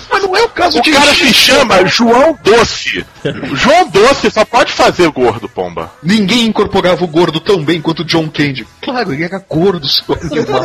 [0.09, 0.91] Mas não é o caso O de.
[0.91, 3.05] cara se chama João Doce.
[3.53, 5.91] João Doce só pode fazer gordo, pomba.
[6.03, 8.67] Ninguém incorporava o gordo tão bem quanto o John Candy.
[8.81, 10.63] Claro, ele era gordo, seu animal.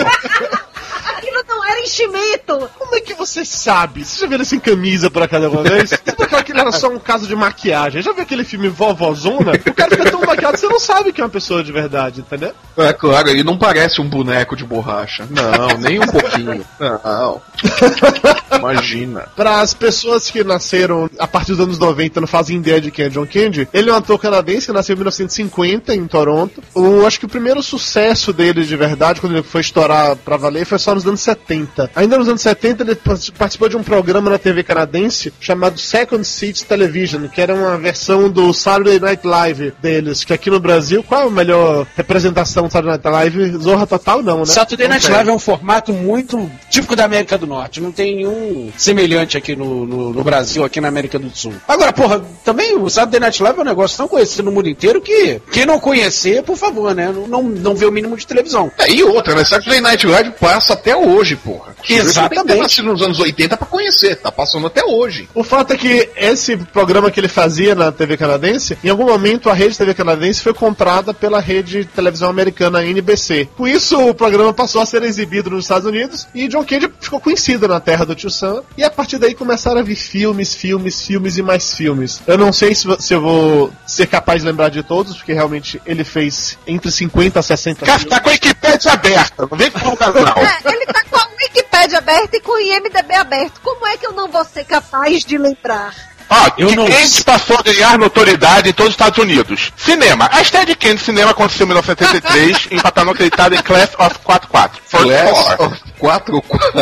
[2.79, 4.05] Como é que você sabe?
[4.05, 5.91] Você já viu ele sem camisa por acaso alguma vez?
[6.07, 8.03] Você pensava que ele era só um caso de maquiagem.
[8.03, 9.53] Já viu aquele filme Vovozona?
[9.53, 12.53] O cara fica tão maquiado, você não sabe que é uma pessoa de verdade, entendeu?
[12.77, 15.27] É claro, ele não parece um boneco de borracha.
[15.31, 16.65] Não, nem um pouquinho.
[16.79, 17.43] Não.
[18.59, 19.29] Imagina.
[19.35, 22.91] Para as pessoas que nasceram a partir dos anos 90 e não fazem ideia de
[22.91, 26.63] quem é John Candy, ele é um ator canadense que nasceu em 1950 em Toronto.
[26.75, 30.67] O, acho que o primeiro sucesso dele de verdade, quando ele foi estourar pra valer,
[30.67, 31.86] foi só nos anos 70.
[31.95, 32.95] Ainda nos anos 70 ele
[33.37, 38.29] participou de um programa na TV canadense chamado Second Seat Television, que era uma versão
[38.31, 42.73] do Saturday Night Live deles, que aqui no Brasil, qual é a melhor representação do
[42.73, 43.59] Saturday Night Live?
[43.59, 44.47] Zorra Total não, né?
[44.47, 45.11] Saturday Night.
[45.11, 47.81] Live é um formato muito típico da América do Norte.
[47.81, 51.55] Não tem nenhum semelhante aqui no, no, no Brasil, aqui na América do Sul.
[51.67, 55.01] Agora, porra, também o Saturday Night Live é um negócio tão conhecido no mundo inteiro
[55.01, 57.13] que quem não conhecer, por favor, né?
[57.13, 58.71] Não, não, não vê o mínimo de televisão.
[58.79, 59.45] É, e outra, né?
[59.45, 61.76] Saturday Night Live passa até hoje, porra.
[61.89, 62.47] Exatamente.
[62.47, 64.17] Tem nascido nos anos 80 pra conhecer.
[64.17, 65.29] Tá passando até hoje.
[65.35, 69.51] O fato é que esse programa que ele fazia na TV canadense, em algum momento
[69.51, 73.49] a rede TV canadense foi comprada pela rede de televisão americana NBC.
[73.57, 77.21] Com isso, o programa passou a ser exibido nos Estados Unidos e John Candy ficou
[77.21, 78.63] conhecido na terra do Tio Sam.
[78.77, 82.21] E a partir daí começaram a vir filmes, filmes, filmes e mais filmes.
[82.27, 85.81] Eu não sei se, se eu vou ser capaz de lembrar de todos, porque realmente
[85.87, 88.15] ele fez entre 50 a 60 Cara, filmes.
[88.15, 89.49] tá com a Wikipédia aberta.
[89.51, 90.35] Não vem com o canal.
[90.39, 93.61] É, ele tá com a Wikipedia aberta e com o IMDB aberto.
[93.61, 96.16] Como é que eu não vou ser capaz de lembrar?
[96.29, 99.73] Ó, Eu eu não- Candy passou a ganhar notoriedade em todos os Estados Unidos.
[99.77, 100.29] Cinema.
[100.33, 104.81] A estreia de Candy cinema aconteceu em 1973 em patamar acreditado em Class of 44.
[104.87, 105.67] For Class four.
[105.67, 106.77] of 4 ou 4?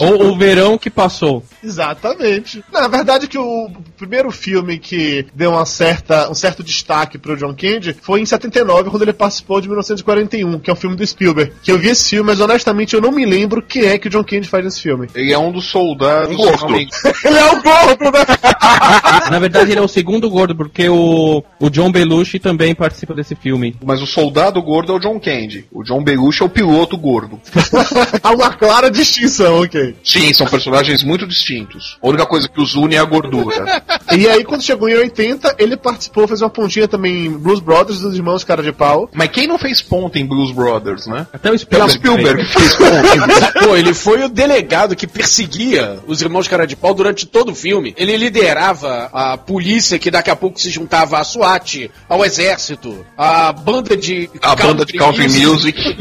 [0.00, 1.44] Ou o verão que passou.
[1.62, 2.64] Exatamente.
[2.72, 7.54] Na verdade que o primeiro filme que deu uma certa, um certo destaque pro John
[7.54, 11.52] Candy foi em 79, quando ele participou de 1941, que é um filme do Spielberg.
[11.62, 14.08] Que eu vi esse filme, mas honestamente eu não me lembro o que é que
[14.08, 15.08] o John Candy faz nesse filme.
[15.14, 16.36] Ele é um dos soldados.
[16.36, 16.56] Gordo.
[16.66, 16.92] realmente-
[17.24, 19.30] ele é o gordo, né?
[19.30, 23.34] Na verdade, ele é o segundo gordo, porque o, o John Belushi também participa desse
[23.34, 23.76] filme.
[23.84, 25.66] Mas o soldado gordo é o John Candy.
[25.72, 27.40] O John Belushi é o piloto gordo.
[28.22, 29.96] Há uma clara distinção, ok.
[30.04, 31.98] Sim, são personagens muito distintos.
[32.02, 33.82] A única coisa que os une é a gordura.
[34.14, 38.00] E aí, quando chegou em 80, ele participou, fez uma pontinha também em Blues Brothers
[38.00, 39.08] dos Irmãos Cara de Pau.
[39.14, 41.26] Mas quem não fez ponta em Blues Brothers, né?
[41.32, 41.88] Até o É o Spielberg.
[41.88, 43.52] Spielberg fez ponta.
[43.64, 47.54] Pô, ele foi o delegado que perseguia os irmãos cara de pau durante todo o
[47.54, 47.92] filme.
[47.96, 53.52] Ele liderava a polícia que daqui a pouco se juntava à SWAT, ao exército, à
[53.52, 55.78] banda de A banda de country music.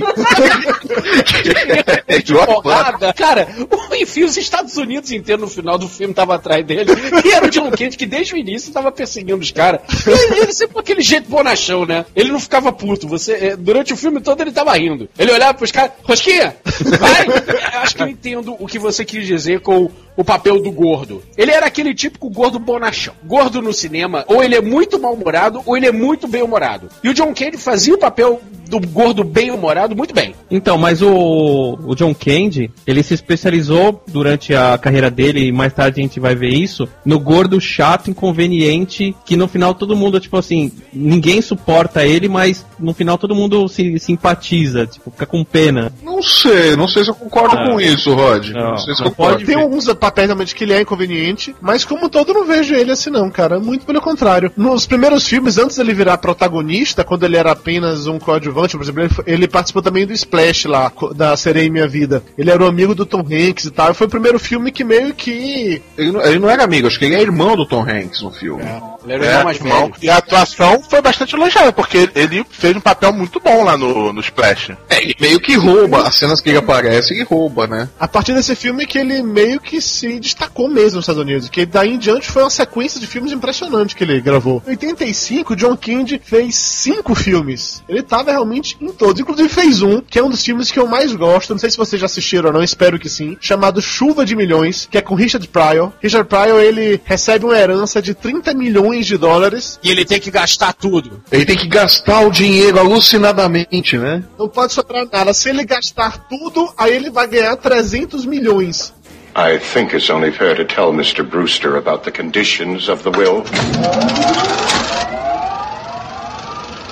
[2.23, 3.13] De porrada.
[3.13, 6.91] Cara, o- enfim, os Estados Unidos inteiros no final do filme tava atrás dele.
[7.25, 9.81] E era o John Kent que desde o início tava perseguindo os caras.
[10.05, 12.05] Ele, ele sempre com aquele jeito bonachão, né?
[12.15, 13.07] Ele não ficava puto.
[13.07, 15.09] Você, eh, durante o filme todo ele tava rindo.
[15.17, 16.55] Ele olhava pros caras, Rosquinha,
[16.99, 17.25] vai!
[17.81, 21.21] Acho que eu entendo o que você quis dizer com o papel do gordo.
[21.37, 23.13] Ele era aquele típico gordo bonachão.
[23.23, 26.89] Gordo no cinema, ou ele é muito mal-humorado, ou ele é muito bem-humorado.
[27.03, 30.33] E o John Candy fazia o papel do gordo bem-humorado muito bem.
[30.49, 35.73] Então, mas o, o John Candy, ele se especializou durante a carreira dele, e mais
[35.73, 40.19] tarde a gente vai ver isso, no gordo chato, inconveniente, que no final todo mundo,
[40.19, 45.43] tipo assim, ninguém suporta ele, mas no final todo mundo se simpatiza, tipo, fica com
[45.43, 45.91] pena.
[46.01, 47.69] Não sei, não sei se eu concordo Ah.
[47.69, 48.49] com isso, Rod.
[48.49, 49.33] Não, Não, sei se não eu concordo.
[49.35, 52.73] pode Tem alguns papéis realmente que ele é inconveniente, mas como todo, eu não vejo
[52.73, 53.59] ele assim, não, cara.
[53.59, 54.51] Muito pelo contrário.
[54.57, 59.01] Nos primeiros filmes, antes dele virar protagonista, quando ele era apenas um coadjuvante, por exemplo,
[59.01, 62.23] ele, foi- ele participou também do Splash lá, da Sereia em Minha Vida.
[62.37, 63.91] Ele era o amigo do Tom Hanks e tal.
[63.91, 65.81] E foi o primeiro filme que meio que.
[65.97, 68.31] Ele, não- ele não era amigo, acho que ele é irmão do Tom Hanks no
[68.31, 68.63] filme.
[69.03, 69.81] Ele era o É, irmão mais irmão.
[69.83, 69.95] velho.
[70.01, 74.11] E a atuação foi bastante elogiada, porque ele fez um papel muito bom lá no,
[74.13, 74.71] no Splash.
[74.89, 76.07] É, ele meio que rouba.
[76.07, 77.89] As cenas que ele aparece, ele rouba, né?
[77.99, 81.49] A partir desse filme que ele meio que se destacou mesmo nos Estados Unidos.
[81.49, 84.61] Que daí em diante foi uma sequência de filmes impressionante que ele gravou.
[84.65, 87.83] Em 85, John Candy fez cinco filmes.
[87.87, 89.21] Ele tava realmente em todos.
[89.21, 91.51] Inclusive fez um, que é um dos filmes que eu mais gosto.
[91.51, 93.37] Não sei se vocês já assistiram ou não, espero que sim.
[93.39, 95.91] Chamado Chuva de Milhões, que é com Richard Pryor.
[96.01, 99.79] Richard Pryor, ele recebe uma herança de 30 milhões de dólares.
[99.83, 101.21] E ele tem que gastar tudo.
[101.31, 104.23] Ele tem que gastar o dinheiro alucinadamente, né?
[104.37, 105.33] Não pode sobrar nada.
[105.33, 108.93] Se ele gastar tudo, aí ele vai ganhar 300 milhões.
[109.35, 111.27] I think it's only fair to tell Mr.
[111.27, 113.43] Brewster about the conditions of the will.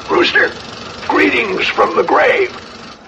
[0.07, 0.51] Brewster,
[1.09, 2.55] greetings from the grave.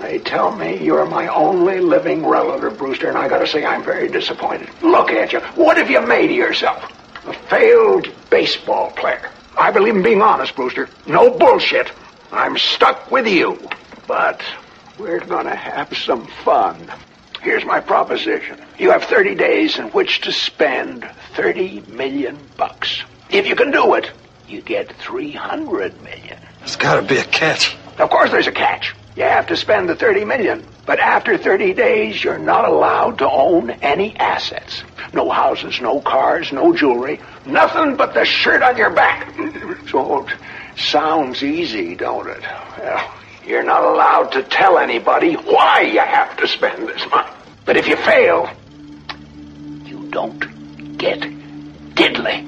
[0.02, 4.10] They tell me you're my only living relative, Brewster, and I gotta say I'm very
[4.10, 4.70] disappointed.
[4.82, 5.40] Look at you.
[5.56, 6.84] What have you made of yourself?
[7.26, 9.30] A failed baseball player.
[9.58, 10.90] I believe in being honest, Brewster.
[11.08, 11.90] No bullshit.
[12.34, 13.70] I'm stuck with you.
[14.08, 14.42] But
[14.98, 16.92] we're gonna have some fun.
[17.42, 18.60] Here's my proposition.
[18.78, 23.04] You have 30 days in which to spend 30 million bucks.
[23.30, 24.12] If you can do it,
[24.48, 26.38] you get 300 million.
[26.60, 27.76] There's gotta be a catch.
[27.98, 28.94] Of course there's a catch.
[29.16, 30.66] You have to spend the 30 million.
[30.86, 34.84] But after 30 days, you're not allowed to own any assets.
[35.14, 37.20] No houses, no cars, no jewelry.
[37.46, 39.34] Nothing but the shirt on your back.
[39.90, 40.34] So it
[40.78, 42.42] sounds easy, don't it?
[42.80, 43.14] Well,
[43.46, 47.30] you're not allowed to tell anybody why you have to spend this money.
[47.66, 48.50] But if you fail,
[49.86, 52.48] you don't get diddly.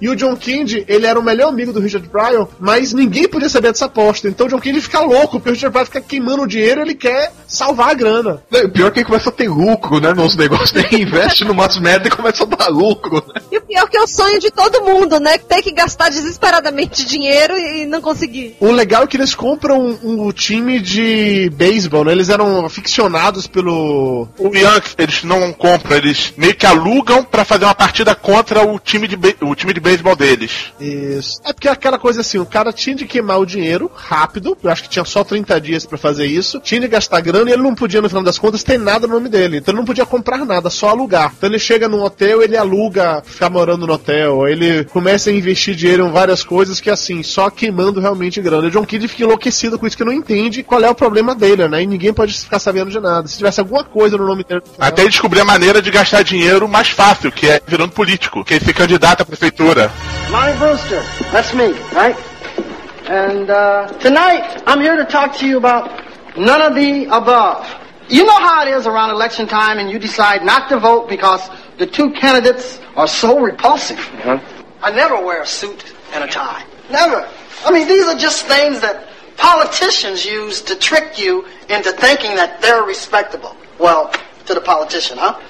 [0.00, 3.48] E o John Candy, ele era o melhor amigo do Richard Pryor, mas ninguém podia
[3.48, 4.28] saber dessa aposta.
[4.28, 6.94] Então o John Candy fica louco, porque o Richard Pryor fica queimando o dinheiro ele
[6.94, 8.42] quer salvar a grana.
[8.52, 10.12] É, Pior que ele começa a ter lucro, né?
[10.12, 13.40] Nos negócios, ele investe numas merda e começa a dar lucro, né?
[13.50, 15.38] E o pior que é o sonho de todo mundo, né?
[15.38, 18.56] Ter que gastar desesperadamente dinheiro e não conseguir.
[18.60, 22.12] O legal é que eles compram um, um time de beisebol, né?
[22.12, 24.28] Eles eram ficcionados pelo.
[24.38, 28.78] O Yankees, eles não compram, eles meio que alugam pra fazer uma partida contra o
[28.78, 30.72] time de, be- o time de beisebol deles.
[30.80, 31.40] Isso.
[31.44, 34.70] É porque é aquela coisa assim, o cara tinha de queimar o dinheiro rápido, eu
[34.70, 37.62] acho que tinha só 30 dias pra fazer isso, tinha de gastar grana e ele
[37.62, 39.58] não podia, no final das contas, ter nada no nome dele.
[39.58, 41.32] Então ele não podia comprar nada, só alugar.
[41.36, 45.74] Então ele chega num hotel, ele aluga ficar morando no hotel, ele começa a investir
[45.74, 48.66] dinheiro em várias coisas que assim, só queimando realmente grana.
[48.66, 51.68] O John Kidd fica enlouquecido com isso, que não entende qual é o problema dele,
[51.68, 51.82] né?
[51.82, 53.28] E ninguém pode ficar sabendo de nada.
[53.28, 54.60] Se tivesse alguma coisa no nome dele.
[54.64, 57.92] no final- Até ele descobrir a maneira de gastar dinheiro mais fácil, que é virando
[57.92, 59.73] político, que ele se candidata à prefeitura.
[60.30, 62.16] Lonnie Brewster, that's me, right?
[63.08, 65.90] And uh, tonight, I'm here to talk to you about
[66.36, 67.68] none of the above.
[68.08, 71.50] You know how it is around election time, and you decide not to vote because
[71.78, 73.98] the two candidates are so repulsive.
[74.80, 76.64] I never wear a suit and a tie.
[76.88, 77.28] Never.
[77.64, 82.62] I mean, these are just things that politicians use to trick you into thinking that
[82.62, 83.56] they're respectable.
[83.80, 84.14] Well,
[84.46, 85.40] to the politician, huh?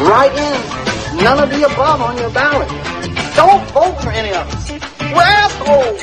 [0.00, 0.87] Right in
[1.22, 2.68] none of the above on your ballot.
[3.34, 4.70] Don't vote for any of us.
[5.14, 6.00] We're assholes.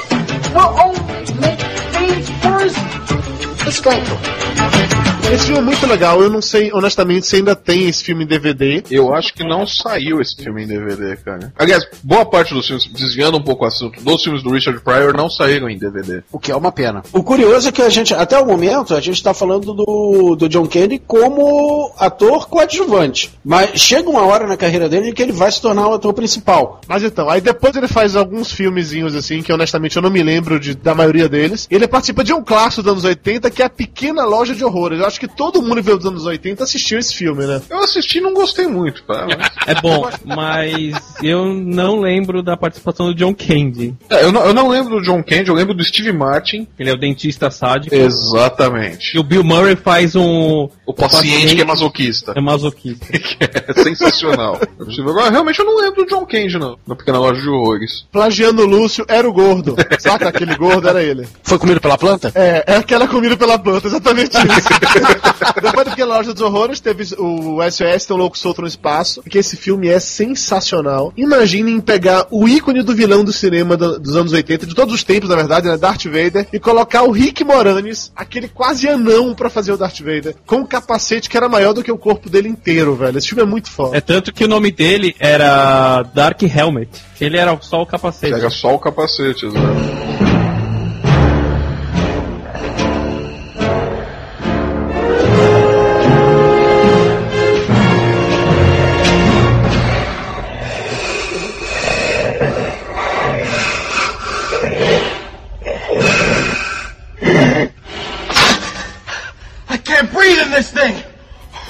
[0.53, 1.59] We'll only make
[1.93, 2.75] things worse.
[3.65, 4.44] Let's.
[5.31, 8.27] Esse filme é muito legal, eu não sei, honestamente, se ainda tem esse filme em
[8.27, 8.83] DVD.
[8.91, 11.51] Eu acho que não saiu esse filme em DVD, cara.
[11.57, 15.17] Aliás, boa parte dos filmes, desviando um pouco o assunto, dos filmes do Richard Pryor
[15.17, 16.21] não saíram em DVD.
[16.31, 17.01] O que é uma pena.
[17.11, 20.47] O curioso é que a gente, até o momento, a gente tá falando do, do
[20.47, 23.33] John Candy como ator coadjuvante.
[23.43, 26.81] Mas chega uma hora na carreira dele que ele vai se tornar o ator principal.
[26.87, 30.59] Mas então, aí depois ele faz alguns filmezinhos assim, que honestamente eu não me lembro
[30.59, 31.67] de, da maioria deles.
[31.69, 34.99] Ele participa de um clássico dos anos 80 que é a Pequena Loja de Horrores.
[34.99, 37.61] Eu acho acho que todo mundo que veio dos anos 80 assistiu esse filme, né?
[37.69, 39.25] Eu assisti e não gostei muito, tá?
[39.65, 43.95] É bom, mas eu não lembro da participação do John Candy.
[44.09, 46.67] É, eu, não, eu não lembro do John Candy, eu lembro do Steve Martin.
[46.77, 47.95] Ele é o dentista sádico.
[47.95, 49.15] Exatamente.
[49.15, 50.69] E o Bill Murray faz um.
[50.85, 52.33] O paciente que é masoquista.
[52.35, 53.05] É masoquista.
[53.39, 54.59] é sensacional.
[54.99, 56.77] Agora, realmente eu não lembro do John Candy, não.
[56.85, 58.05] Na pequena loja de horrores.
[58.11, 59.75] Plagiando o Lúcio, era o gordo.
[59.99, 61.27] Saca aquele gordo, era ele.
[61.43, 62.31] Foi comido pela planta?
[62.35, 64.69] É, é aquela comida pela planta, exatamente isso.
[65.55, 69.21] Depois da pequena loja dos horrores, teve o SOS, tem um louco solto no espaço,
[69.23, 71.13] que esse filme é sensacional.
[71.17, 75.03] Imaginem pegar o ícone do vilão do cinema do- dos anos 80, de todos os
[75.03, 79.49] tempos, na verdade, né, Darth Vader, e colocar o Rick Moranis, aquele quase anão pra
[79.49, 82.49] fazer o Darth Vader, com um capacete que era maior do que o corpo dele
[82.49, 83.17] inteiro, velho.
[83.17, 83.97] Esse filme é muito foda.
[83.97, 86.89] É tanto que o nome dele era Dark Helmet.
[87.19, 88.33] Ele era só o capacete.
[88.33, 90.34] Pega só o capacete, exato.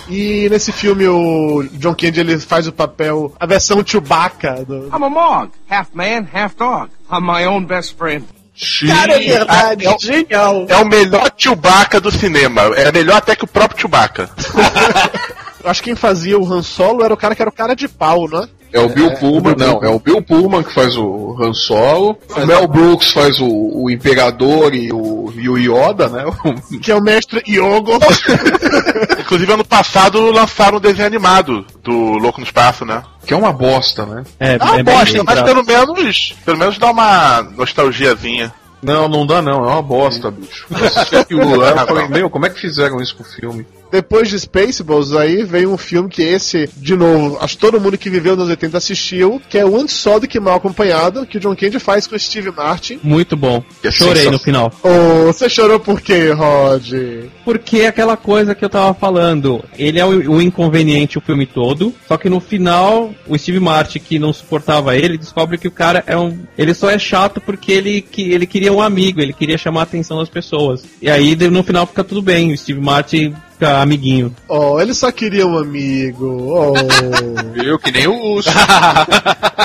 [0.08, 5.04] E nesse filme o John Candy ele faz o papel, a versão Chewbacca do, I'm
[5.04, 6.90] a Mog, half man, half dog.
[7.12, 8.26] I'm my own best friend.
[8.88, 10.66] Cara, é verdade, é, o- genial.
[10.70, 12.62] é o melhor Chewbacca do cinema.
[12.78, 14.30] É melhor até que o próprio Chewbacca.
[15.64, 17.76] Eu acho que quem fazia o Han Solo era o cara que era o cara
[17.76, 18.48] de pau, né?
[18.76, 22.46] É o Bill Pullman, não, é o Bill Pullman que faz o Han Solo, o
[22.46, 26.26] Mel Brooks faz o, o Imperador e o, e o Yoda, né?
[26.84, 27.94] Que é o mestre Yogo.
[29.18, 33.02] Inclusive, ano passado lançaram um desenho animado do Louco no Espaço, né?
[33.26, 34.24] Que é uma bosta, né?
[34.42, 38.54] É, É uma bosta, mas pelo menos, pelo menos dá uma nostalgiazinha.
[38.84, 40.68] Não, não dá não, é uma bosta, bicho.
[41.30, 43.66] Eu eu falei, meu, como é que fizeram isso com o filme?
[43.92, 47.98] Depois de Spaceballs, aí veio um filme que esse, de novo, acho que todo mundo
[47.98, 51.38] que viveu nos 80 assistiu, que é o Antes Só do que Mal Acompanhado, que
[51.38, 53.00] o John Candy faz com o Steve Martin.
[53.04, 53.64] Muito bom.
[53.82, 54.72] Que é Chorei no final.
[54.84, 56.94] Oh, você chorou por quê, Rod?
[57.44, 61.46] Porque é aquela coisa que eu tava falando, ele é o, o inconveniente o filme
[61.46, 65.72] todo, só que no final, o Steve Martin, que não suportava ele, descobre que o
[65.72, 66.40] cara é um.
[66.58, 69.84] Ele só é chato porque ele, que, ele queria um amigo, ele queria chamar a
[69.84, 70.84] atenção das pessoas.
[71.02, 74.36] E aí no final fica tudo bem, o Steve Martin fica amiguinho.
[74.48, 76.26] Oh, ele só queria um amigo.
[76.52, 76.74] Oh.
[77.60, 78.52] Eu que nem o Lúcio.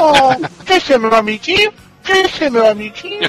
[0.00, 1.72] oh, quer ser meu amiguinho?
[2.02, 3.20] Quer ser meu amiguinho?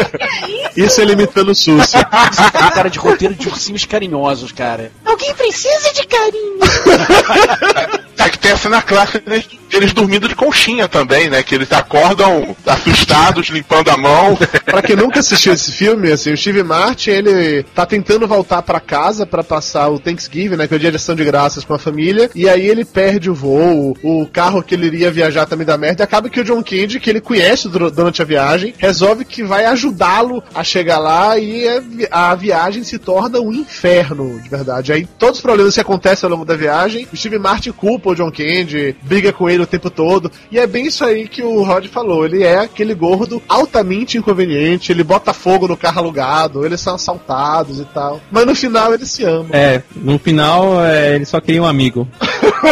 [0.76, 1.80] Isso ele imitando o Susi.
[1.80, 4.92] Isso tá com cara de roteiro de ursinhos carinhosos, cara.
[5.04, 6.58] Alguém precisa de carinho.
[8.18, 11.42] É que tem a cena clássica deles, deles dormindo de conchinha também, né?
[11.42, 14.36] Que eles acordam assustados, limpando a mão.
[14.66, 18.80] pra quem nunca assistiu esse filme, assim, o Steve Martin, ele tá tentando voltar pra
[18.80, 21.74] casa pra passar o Thanksgiving, né, que é o dia de ação de graças com
[21.74, 25.66] a família, e aí ele perde o voo, o carro que ele iria viajar também
[25.66, 28.74] dá merda, e acaba que o John Candy, que ele conhece dur- durante a viagem,
[28.78, 34.40] resolve que vai ajudá-lo a chegar lá e vi- a viagem se torna um inferno,
[34.42, 34.92] de verdade.
[34.92, 38.14] Aí todos os problemas que acontecem ao longo da viagem, o Steve Martin culpa o
[38.14, 41.62] John Candy, briga com ele o tempo todo, e é bem isso aí que o
[41.62, 46.80] Rod falou, ele é aquele gordo altamente inconveniente, ele bota fogo no carro alugado, eles
[46.80, 48.20] são assaltados e tal.
[48.30, 49.48] Mas no final eles se amam.
[49.52, 52.06] É, no final é, ele só queria um amigo.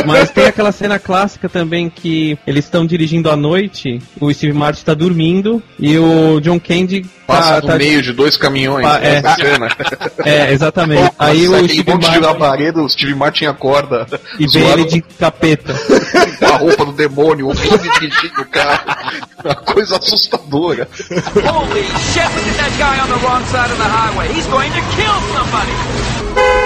[0.07, 4.85] Mas tem aquela cena clássica também que eles estão dirigindo à noite, o Steve Martin
[4.85, 9.01] tá dormindo e o John Candy Passa tá, no tá- meio de dois caminhões, Pa-
[9.03, 9.17] é.
[9.17, 9.69] essa cena.
[10.25, 11.13] É, exatamente.
[11.19, 14.07] Aí o Steve Martin parede, o Steve Martin acorda.
[14.41, 15.73] e vê zoado ele de capeta.
[16.39, 18.97] com a roupa do demônio, ouvindo dirigindo o carro.
[19.45, 20.89] Uma coisa assustadora.
[21.01, 24.29] Holy shit, look at that guy on the wrong side of the highway.
[24.33, 26.66] He's going to kill somebody.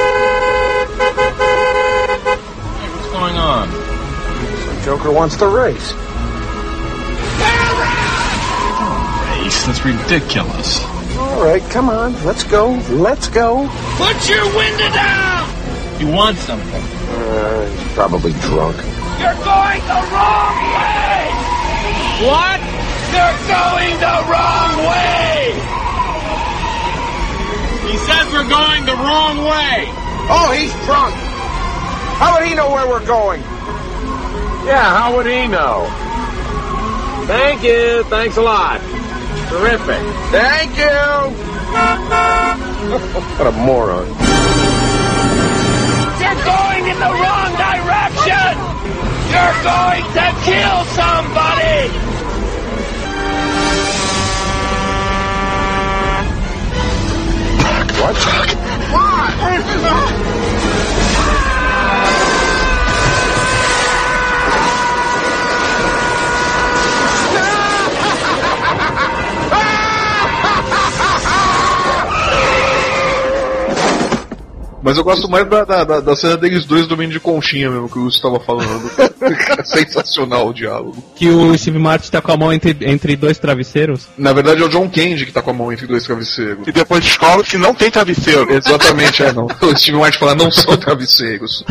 [3.31, 4.85] Going on?
[4.85, 5.93] Joker wants to race.
[9.43, 9.67] Race?
[9.67, 10.85] That's ridiculous.
[11.17, 13.69] All right, come on, let's go, let's go.
[13.97, 15.49] Put your window down.
[16.01, 16.83] You want something?
[16.83, 18.77] Uh, he's probably drunk.
[19.21, 21.31] You're going the wrong way.
[22.25, 22.61] What?
[23.13, 25.55] You're going the wrong way.
[27.91, 29.87] He says we're going the wrong way.
[30.33, 31.30] Oh, he's drunk.
[32.21, 33.41] How would he know where we're going?
[34.69, 35.87] Yeah, how would he know?
[37.27, 38.03] Thank you.
[38.11, 38.79] Thanks a lot.
[39.49, 40.03] Terrific.
[40.29, 40.85] Thank you.
[43.39, 44.07] what a moron.
[46.21, 48.53] You're going in the wrong direction.
[49.33, 51.89] You're going to kill somebody.
[58.03, 58.17] What?
[74.83, 77.89] Mas eu gosto mais da, da, da- da cena deles dois dormindo de conchinha mesmo,
[77.89, 78.91] que o Lúcio estava falando.
[79.59, 81.03] É Sensacional o diálogo.
[81.15, 84.07] Que o Steve Martin tá com a mão entre, entre dois travesseiros.
[84.17, 86.67] Na verdade é o John Candy que tá com a mão entre dois travesseiros.
[86.67, 88.51] E depois descobre que não tem travesseiro.
[88.53, 89.47] Exatamente, é não.
[89.61, 91.65] O Steve Martin fala, não são travesseiros.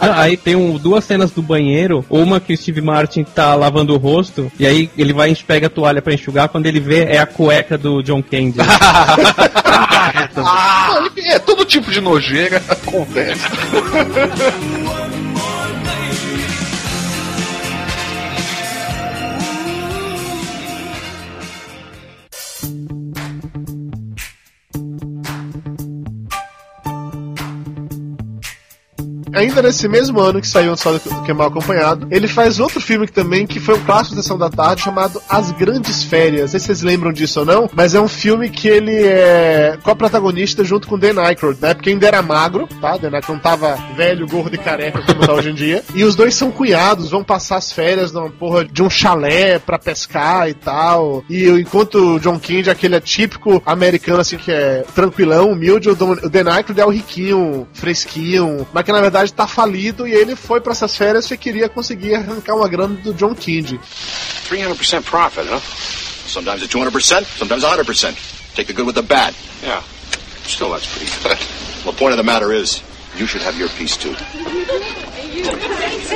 [0.00, 3.98] aí tem um- duas cenas do banheiro, uma que o Steve Martin tá lavando o
[3.98, 7.18] rosto, e aí ele vai e pega a toalha pra enxugar, quando ele vê é
[7.18, 8.58] a cueca do John Candy.
[11.16, 13.42] É, todo tipo de nojeira acontece.
[29.32, 33.06] Ainda nesse mesmo ano que saiu Só do Que Mal Acompanhado, ele faz outro filme
[33.06, 36.42] que também que foi um clássico da Sessão da Tarde chamado As Grandes Férias.
[36.42, 39.78] Não sei se vocês lembram disso ou não, mas é um filme que ele é
[39.82, 41.74] co-protagonista junto com Dan Aykroyd, né?
[41.74, 42.96] Porque ainda era magro, tá?
[42.96, 45.82] Dan Aykroyd não tava velho, gordo e careca como tá hoje em dia.
[45.94, 49.78] E os dois são cunhados, vão passar as férias numa porra de um chalé pra
[49.78, 51.24] pescar e tal.
[51.28, 55.92] E enquanto o John Candy é aquele típico americano, assim, que é tranquilão, humilde, o,
[55.92, 60.34] o Dan Aykroyd é o riquinho, fresquinho, mas que na verdade tá falido e ele
[60.34, 63.78] foi pra essas férias e queria conseguir arrancar uma grana do John Candy.
[64.48, 65.60] 300% profit, huh?
[66.26, 68.14] Sometimes it's 200%, sometimes 100%.
[68.54, 69.34] Take the good with the bad.
[69.62, 69.82] Yeah.
[70.44, 71.38] Still, that's pretty good.
[71.82, 72.80] The point of the matter is,
[73.16, 74.14] you should have your piece too.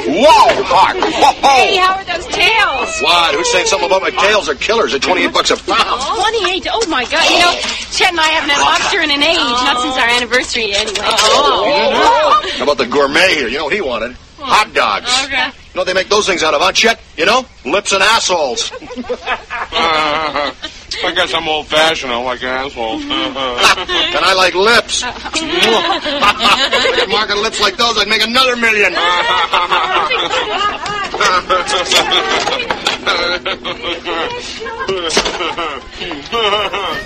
[0.07, 0.97] Whoa, Mark!
[0.97, 1.33] Whoa!
[1.49, 3.01] Hey, how are those tails?
[3.01, 3.35] What?
[3.35, 6.01] Who's saying something about my tails are killers at 28 bucks a pound?
[6.01, 6.67] 28.
[6.71, 7.29] Oh my god.
[7.31, 7.53] You know,
[7.91, 10.97] Chet and I haven't had lobster in an age, not since our anniversary anyway.
[11.01, 12.43] Oh.
[12.57, 13.49] How about the gourmet here?
[13.49, 14.17] You know what he wanted?
[14.39, 15.11] Hot dogs.
[15.25, 15.47] Okay.
[15.47, 17.01] You know what they make those things out of, huh, Chet?
[17.17, 17.45] You know?
[17.65, 18.71] Lips and assholes.
[21.07, 22.13] I guess I'm old fashioned.
[22.13, 23.03] I like assholes.
[23.05, 25.03] and I like lips.
[25.07, 25.15] Look
[26.99, 28.93] at market lips like those, I'd make another million.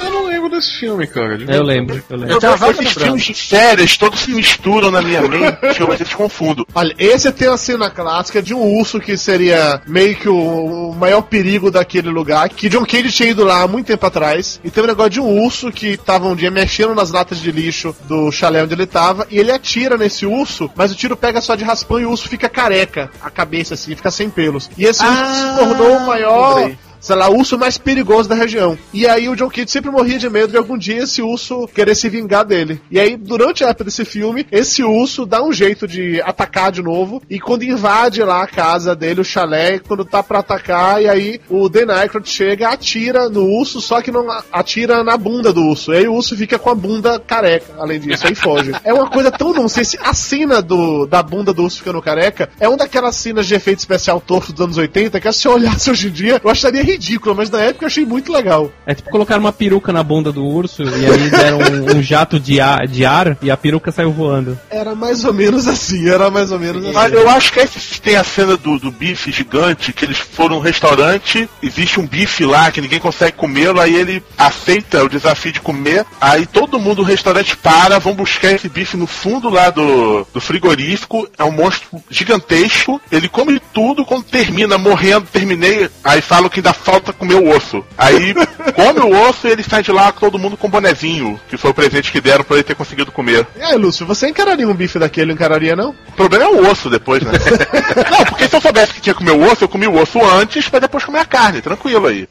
[0.21, 1.39] Eu não lembro desse filme, cara.
[1.39, 2.35] de Eu lembro, eu lembro.
[2.35, 6.15] Eu tenho esses filmes de férias, todos se misturam na minha mente, eu às vezes
[6.15, 6.67] confundo.
[6.75, 10.95] Olha, esse tem a cena clássica de um urso que seria meio que o, o
[10.95, 14.71] maior perigo daquele lugar, que John Candy tinha ido lá há muito tempo atrás, e
[14.71, 17.95] tem um negócio de um urso que tava um dia mexendo nas latas de lixo
[18.07, 21.55] do chalé onde ele tava, e ele atira nesse urso, mas o tiro pega só
[21.55, 24.71] de raspão e o urso fica careca, a cabeça assim, fica sem pelos.
[24.77, 26.90] E esse urso se tornou o maior lembrei.
[27.01, 28.79] Sei lá, urso mais perigoso da região.
[28.93, 31.95] E aí o John Kidd sempre morria de medo de algum dia esse urso querer
[31.95, 32.81] se vingar dele.
[32.91, 36.83] E aí, durante a época desse filme, esse urso dá um jeito de atacar de
[36.83, 37.23] novo.
[37.29, 41.41] E quando invade lá a casa dele, o chalé, quando tá pra atacar, e aí
[41.49, 45.93] o Dan Aykroyd chega, atira no urso, só que não atira na bunda do urso.
[45.93, 48.73] E aí o urso fica com a bunda careca, além disso, aí foge.
[48.85, 49.99] É uma coisa tão nonsense.
[50.03, 53.79] A cena do, da bunda do urso ficando careca é uma daquelas cenas de efeito
[53.79, 57.35] especial torto dos anos 80 que se eu olhasse hoje em dia, eu acharia ridículo,
[57.35, 58.71] mas na época eu achei muito legal.
[58.87, 62.39] É tipo colocar uma peruca na bunda do urso e aí deram um, um jato
[62.39, 64.59] de ar, de ar e a peruca saiu voando.
[64.71, 66.95] Era mais ou menos assim, era mais ou menos assim.
[66.95, 70.51] Mas eu acho que esse tem a cena do, do bife gigante, que eles foram
[70.51, 75.53] num restaurante, existe um bife lá que ninguém consegue comê-lo, aí ele aceita o desafio
[75.53, 79.71] de comer, aí todo mundo no restaurante para, vão buscar esse bife no fundo lá
[79.71, 86.21] do, do frigorífico, é um monstro gigantesco, ele come tudo, quando termina morrendo, terminei, aí
[86.21, 87.85] falam que ainda falta comer o osso.
[87.97, 88.35] Aí
[88.75, 91.71] come o osso e ele sai de lá todo mundo com um bonezinho, que foi
[91.71, 93.47] o presente que deram pra ele ter conseguido comer.
[93.57, 95.95] E aí, Lúcio, você encararia um bife daquele, encararia não?
[96.09, 97.33] O problema é o osso depois, né?
[98.11, 100.23] não, porque se eu soubesse que tinha que comer o osso, eu comi o osso
[100.25, 102.29] antes pra depois comer a carne, tranquilo aí.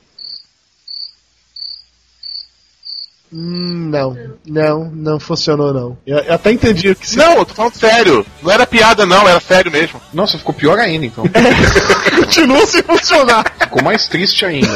[3.31, 5.97] Hum, não, não, não funcionou não.
[6.05, 7.17] Eu, eu até entendi o que você...
[7.17, 8.25] Não, eu tô falando sério.
[8.41, 10.01] Não era piada, não, era sério mesmo.
[10.11, 11.23] Nossa, ficou pior ainda, então.
[12.17, 13.45] Continua sem funcionar.
[13.59, 14.67] Ficou mais triste ainda.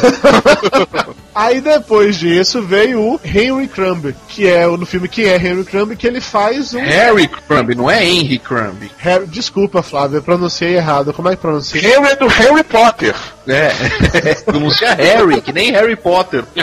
[1.33, 5.63] Aí depois disso veio o Henry Crumb, que é o- no filme que é Henry
[5.63, 6.79] Crumb, que ele faz um.
[6.79, 8.83] Harry Crumb, não é Henry Crumb.
[8.99, 11.11] Harry- Desculpa, Flávio, eu pronunciei errado.
[11.11, 11.81] Como é que pronuncia?
[11.81, 13.15] Henry é do Harry Potter.
[13.47, 16.43] É, pronuncia Harry, que nem Harry Potter.
[16.43, 16.61] pô.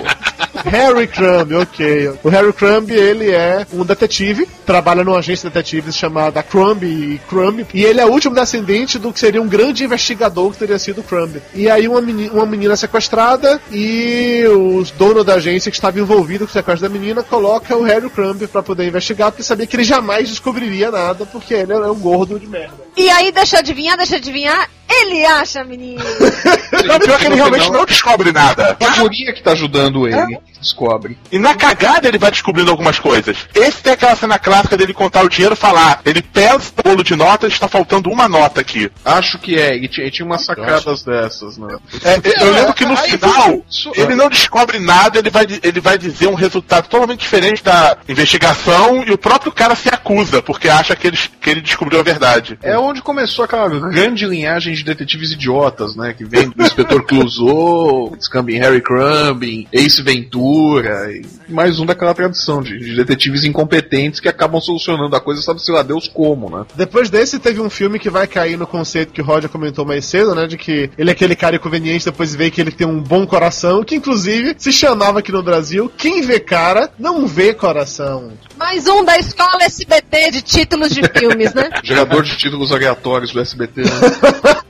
[0.64, 2.14] Harry Crumb, ok.
[2.22, 7.20] O Harry Crumb, ele é um detetive, trabalha numa agência de detetives chamada Crumb e
[7.28, 10.78] Crumb, e ele é o último descendente do que seria um grande investigador que teria
[10.78, 11.40] sido Crumb.
[11.54, 16.44] E aí uma menina, uma menina sequestrada e os donos da agência que estava envolvido
[16.46, 19.76] com o sequestro da menina coloca o Harry Crumb pra poder investigar, porque sabia que
[19.76, 22.90] ele jamais descobriria nada, porque ele é um gordo de merda.
[22.96, 26.02] E aí, deixa eu adivinhar, deixa eu adivinhar, ele acha, menino.
[26.72, 28.76] Não, pior que ele realmente não descobre nada.
[28.78, 31.18] É a guria que tá ajudando ele, que descobre.
[31.30, 33.36] E na cagada ele vai descobrindo algumas coisas.
[33.54, 36.00] Esse tem aquela cena clássica dele contar o dinheiro e falar.
[36.04, 38.90] Ele pesa o bolo de notas, está faltando uma nota aqui.
[39.04, 41.76] Acho que é, e tinha, e tinha umas sacadas dessas, né?
[42.04, 43.64] É, eu lembro que no final
[43.94, 49.04] ele não descobre nada, ele vai, ele vai dizer um resultado totalmente diferente da investigação
[49.04, 52.58] e o próprio cara se acusa, porque acha que ele, que ele descobriu a verdade.
[52.62, 56.14] É onde começou aquela grande linhagem de detetives idiotas, né?
[56.16, 58.12] Que vem do Inspetor Clouseau,
[58.48, 64.20] em Harry Crumb, em Ace Ventura, e mais um daquela tradição de, de detetives incompetentes
[64.20, 66.66] que acabam solucionando a coisa, sabe se lá Deus como, né?
[66.74, 70.04] Depois desse, teve um filme que vai cair no conceito que o Roger comentou mais
[70.04, 70.46] cedo, né?
[70.46, 73.82] De que ele é aquele cara inconveniente, depois vê que ele tem um bom coração,
[73.82, 78.32] que inclusive se chamava aqui no Brasil Quem Vê Cara Não Vê Coração.
[78.56, 81.70] Mais um da escola SBT de títulos de filmes, né?
[81.82, 83.82] Gerador de títulos aleatórios do SBT.
[83.82, 83.90] Né?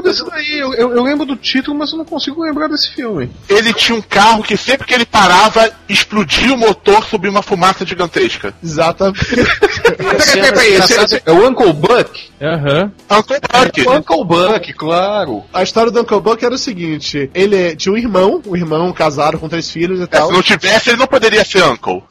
[0.08, 0.60] desse daí.
[0.60, 3.30] Eu, eu, eu, lembro do título, mas eu não consigo lembrar desse filme.
[3.48, 7.86] Ele tinha um carro que sempre que ele parava, explodia o motor sob uma fumaça
[7.86, 8.54] gigantesca.
[8.64, 9.26] Exatamente.
[9.26, 12.30] peraí, peraí, esse é o Uncle Buck?
[12.42, 12.92] Aham.
[13.10, 13.18] Uhum.
[13.18, 13.82] Uncle Buck.
[13.82, 15.44] É, Uncle Buck, claro.
[15.54, 19.40] A história do Uncle Buck era o seguinte: ele tinha um irmão, um irmão casado
[19.40, 20.28] com três filhos e É, tal.
[20.28, 22.04] se não tivesse, ele não poderia ser Uncle.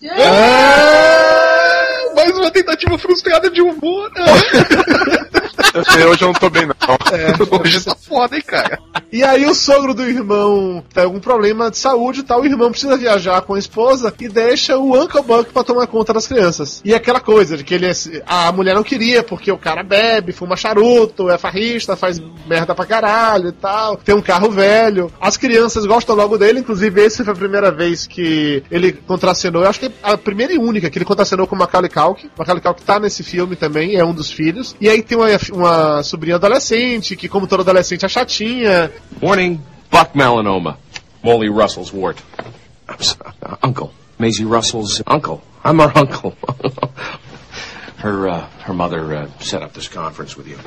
[0.00, 0.97] Ah, mais
[2.48, 4.10] uma tentativa frustrada de humor.
[5.80, 6.74] Hoje eu não tô bem, não.
[7.08, 7.62] É.
[7.62, 8.78] Hoje tá foda, hein, cara.
[9.10, 12.70] E aí o sogro do irmão tem algum problema de saúde e tal, o irmão
[12.70, 16.82] precisa viajar com a esposa e deixa o Uncle Buck pra tomar conta das crianças.
[16.84, 17.92] E aquela coisa de que ele é,
[18.26, 22.84] a mulher não queria porque o cara bebe, fuma charuto, é farrista, faz merda pra
[22.84, 25.10] caralho e tal, tem um carro velho.
[25.18, 29.68] As crianças gostam logo dele, inclusive esse foi a primeira vez que ele contracenou, eu
[29.70, 32.26] acho que é a primeira e única que ele contracenou com o Macaulay Culkin.
[32.26, 34.76] O Macaulay Culkin tá nesse filme também, é um dos filhos.
[34.80, 35.67] E aí tem uma, uma
[36.02, 38.90] sobrinha adolescente, que como todo adolescente é chatinha,
[39.20, 39.60] Morning,
[39.90, 40.78] Buck Melanoma.
[41.22, 42.22] Molly Russell's wart.
[42.88, 43.92] I'm sorry, uh, uncle.
[44.18, 45.42] Maisie Russell's uncle.
[45.64, 46.36] I'm her uncle.
[47.98, 50.58] her, uh, her mother uh, set up this conference with you.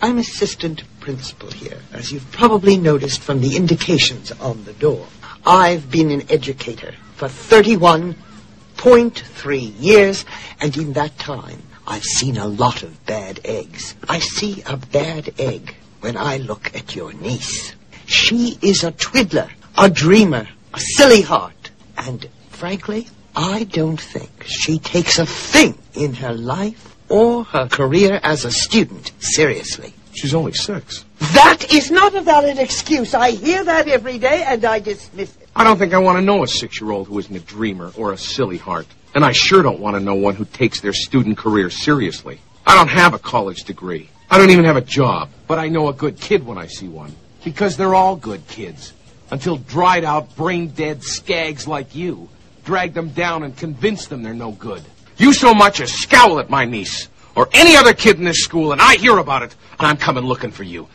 [0.00, 5.06] I'm assistant principal here, as you've probably noticed from the indications on the door.
[5.44, 10.24] I've been an educator for 31.3 years,
[10.60, 13.94] and in that time, I've seen a lot of bad eggs.
[14.10, 17.74] I see a bad egg when I look at your niece.
[18.04, 24.78] She is a twiddler, a dreamer, a silly heart, and frankly, I don't think she
[24.78, 29.94] takes a thing in her life or her career as a student seriously.
[30.12, 31.06] She's only six.
[31.32, 33.14] That is not a valid excuse.
[33.14, 35.48] I hear that every day and I dismiss it.
[35.56, 38.18] I don't think I want to know a six-year-old who isn't a dreamer or a
[38.18, 38.86] silly heart.
[39.14, 42.40] And I sure don't want to know one who takes their student career seriously.
[42.66, 44.10] I don't have a college degree.
[44.30, 45.30] I don't even have a job.
[45.46, 47.14] But I know a good kid when I see one.
[47.44, 48.92] Because they're all good kids.
[49.30, 52.28] Until dried out, brain dead skags like you
[52.68, 54.82] drag them down and convince them they're no good.
[55.16, 58.72] You so much as scowl at my niece or any other kid in this school
[58.72, 60.86] and I hear about it and I'm coming looking for you.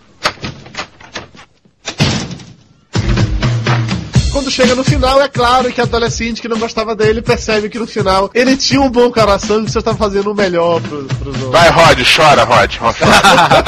[4.43, 7.79] Quando chega no final, é claro que a adolescente que não gostava dele percebe que
[7.79, 11.05] no final ele tinha um bom coração e que você estava fazendo o melhor pro,
[11.05, 11.49] pros outros.
[11.49, 12.75] Vai, Rod, chora, Rod.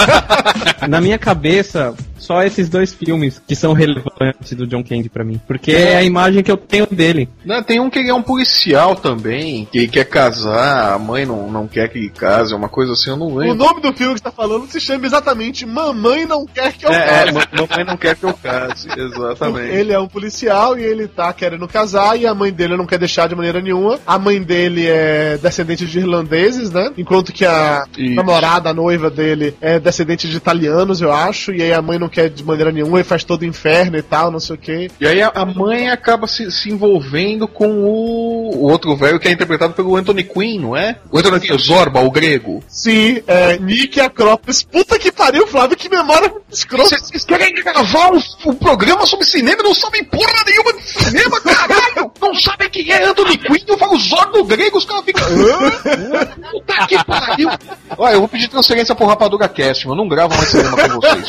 [0.89, 1.95] Na minha cabeça,
[2.25, 5.39] só esses dois filmes que são relevantes do John Candy pra mim.
[5.47, 7.29] Porque é a imagem que eu tenho dele.
[7.45, 11.25] Não, tem um que ele é um policial também, que ele quer casar, a mãe
[11.25, 13.55] não, não quer que ele case, é uma coisa assim, eu não O lembro.
[13.55, 16.91] nome do filme que você tá falando se chama exatamente Mamãe Não Quer Que Eu
[16.91, 17.33] É, é, Case.
[17.33, 19.69] ma- mamãe não quer que eu case, exatamente.
[19.75, 22.97] Ele é um policial e ele tá querendo casar e a mãe dele não quer
[22.99, 23.99] deixar de maneira nenhuma.
[24.05, 26.91] A mãe dele é descendente de irlandeses, né?
[26.97, 28.15] Enquanto que a Isso.
[28.15, 31.51] namorada, a noiva dele, é descendente de italianos, eu acho.
[31.53, 34.01] E aí a mãe não quer de maneira nenhuma e faz todo o inferno e
[34.01, 34.89] tal, não sei o quê.
[35.01, 39.27] E aí a, a mãe acaba se, se envolvendo com o, o outro velho que
[39.27, 40.95] é interpretado pelo Anthony Quinn, não é?
[41.11, 42.63] O Anthony Quinn, o Zorba, o grego.
[42.69, 44.63] Sim, é Nick Acrópolis.
[44.63, 46.97] Puta que pariu, Flávio, que memória escrota.
[46.97, 51.41] Vocês querem gravar um, um programa sobre cinema e não sabem porra nenhuma de cinema,
[51.41, 52.11] caralho!
[52.21, 55.23] Não sabem quem é Anthony Quinn, eu falo Zorba, o grego, os caras ficam...
[55.27, 56.25] "Hã?
[56.51, 57.49] Puta que pariu!
[57.97, 61.25] Olha, eu vou pedir transferência pro Rapadura Cast, eu não gravo mais cinema com vocês.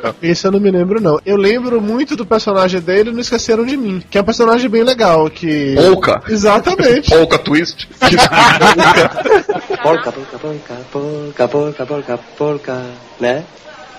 [0.22, 1.20] Esse eu não me lembro, não.
[1.24, 4.82] Eu lembro muito do personagem dele Não Esqueceram de Mim, que é um personagem bem
[4.82, 5.74] legal, que...
[5.74, 6.22] Polka.
[6.28, 7.10] Exatamente.
[7.14, 7.88] Polka Twist.
[9.82, 12.82] Polka, polka, polka, polka, polka, polka, polka,
[13.20, 13.44] né?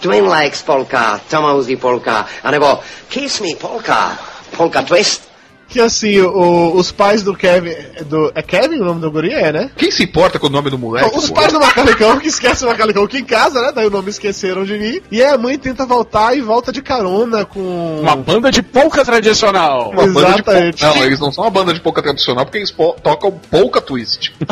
[0.02, 4.18] Twin likes polka, Tomahawk polka, and I go, kiss me polka,
[4.56, 5.22] polka twist.
[5.68, 7.74] Que assim, o- os pais do Kevin.
[8.06, 9.34] Do, é Kevin o nome do guri?
[9.34, 9.70] É, né?
[9.76, 11.16] Quem se importa com o nome do moleque?
[11.18, 11.36] Os pô?
[11.36, 13.72] pais do Macalicão que esquecem o Macalicão aqui em casa, né?
[13.76, 15.02] Daí o nome esqueceram de mim.
[15.12, 18.00] E aí a mãe tenta voltar e volta de carona com.
[18.02, 19.92] Uma banda de polka tradicional.
[19.92, 20.80] Uma banda de Exatamente.
[20.80, 20.98] polka.
[21.00, 24.34] Não, eles não são uma banda de polka tradicional porque eles po- tocam polka twist.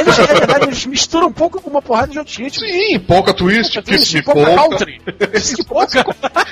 [0.00, 2.68] Eles, na verdade, eles misturam um pouco com uma porrada de outros ritmos.
[2.68, 4.54] Sim, polka twist, polka polka.
[4.56, 5.00] country.
[5.32, 6.04] Esse polka.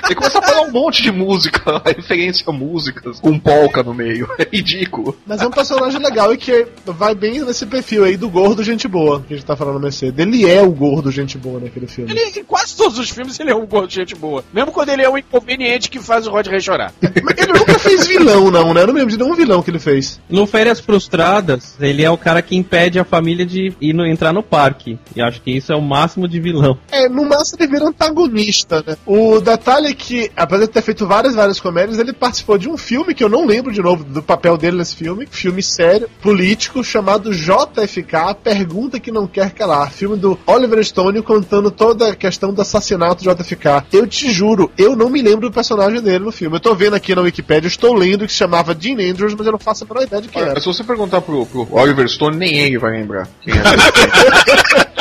[0.05, 4.27] Ele começa a falar um monte de música, referência a músicas, com polka no meio.
[4.37, 5.15] É ridículo.
[5.25, 8.87] Mas é um personagem legal e que vai bem nesse perfil aí do gordo gente
[8.87, 10.17] boa, que a gente tá falando no Mercedes.
[10.19, 12.11] Ele é o gordo gente boa naquele filme.
[12.11, 14.43] Ele, em quase todos os filmes ele é um gordo de gente boa.
[14.53, 16.93] Mesmo quando ele é um inconveniente que faz o Rod Rei chorar.
[17.23, 18.81] Mas ele nunca fez vilão, não, né?
[18.81, 20.19] Eu não me lembro de nenhum vilão que ele fez.
[20.29, 24.33] No Férias Frustradas, ele é o cara que impede a família de ir no- entrar
[24.33, 24.99] no parque.
[25.15, 26.77] E acho que isso é o máximo de vilão.
[26.91, 28.97] É, no máximo ele vira antagonista, né?
[29.05, 32.77] O detalhe é que, apesar de ter feito várias, várias comédias, ele participou de um
[32.77, 35.27] filme que eu não lembro de novo do papel dele nesse filme.
[35.29, 39.91] Filme sério, político, chamado JFK, Pergunta que Não Quer Calar.
[39.91, 43.85] Filme do Oliver Stone contando toda a questão do assassinato de JFK.
[43.93, 46.55] Eu te juro, eu não me lembro do personagem dele no filme.
[46.55, 49.51] Eu tô vendo aqui na Wikipedia, estou lendo que se chamava Dean Andrews, mas eu
[49.51, 50.59] não faço a menor ideia de quem Olha, era.
[50.59, 54.85] se você perguntar pro, pro Oliver Stone, nem ele vai lembrar quem é.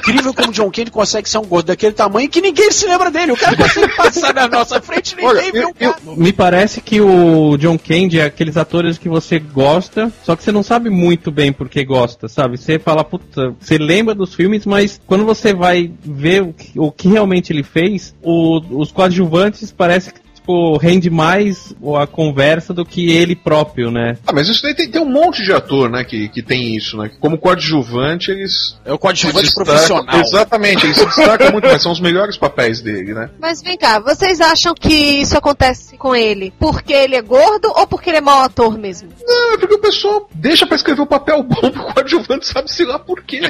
[0.00, 3.10] Incrível como o John Candy consegue ser um gordo daquele tamanho que ninguém se lembra
[3.10, 3.32] dele.
[3.32, 5.96] O cara consegue passar na nossa frente ninguém vê o cara.
[6.16, 10.50] Me parece que o John Candy é aqueles atores que você gosta, só que você
[10.52, 12.56] não sabe muito bem por que gosta, sabe?
[12.56, 16.90] Você fala, puta, você lembra dos filmes, mas quando você vai ver o que, o
[16.90, 20.20] que realmente ele fez, o- os coadjuvantes parece que
[20.50, 24.16] tipo, rende mais a conversa do que ele próprio, né?
[24.26, 26.96] Ah, mas isso daí tem, tem um monte de ator, né, que, que tem isso,
[26.96, 27.10] né?
[27.20, 28.78] Como coadjuvante, eles.
[28.84, 30.20] É o coadjuvante profissional.
[30.20, 33.30] Exatamente, eles se destacam muito, mas são os melhores papéis dele, né?
[33.40, 37.86] Mas vem cá, vocês acham que isso acontece com ele porque ele é gordo ou
[37.86, 39.08] porque ele é mau ator mesmo?
[39.26, 42.98] Não, é porque o pessoal deixa pra escrever o papel bom pro coadjuvante, sabe-se lá
[42.98, 43.40] por quê.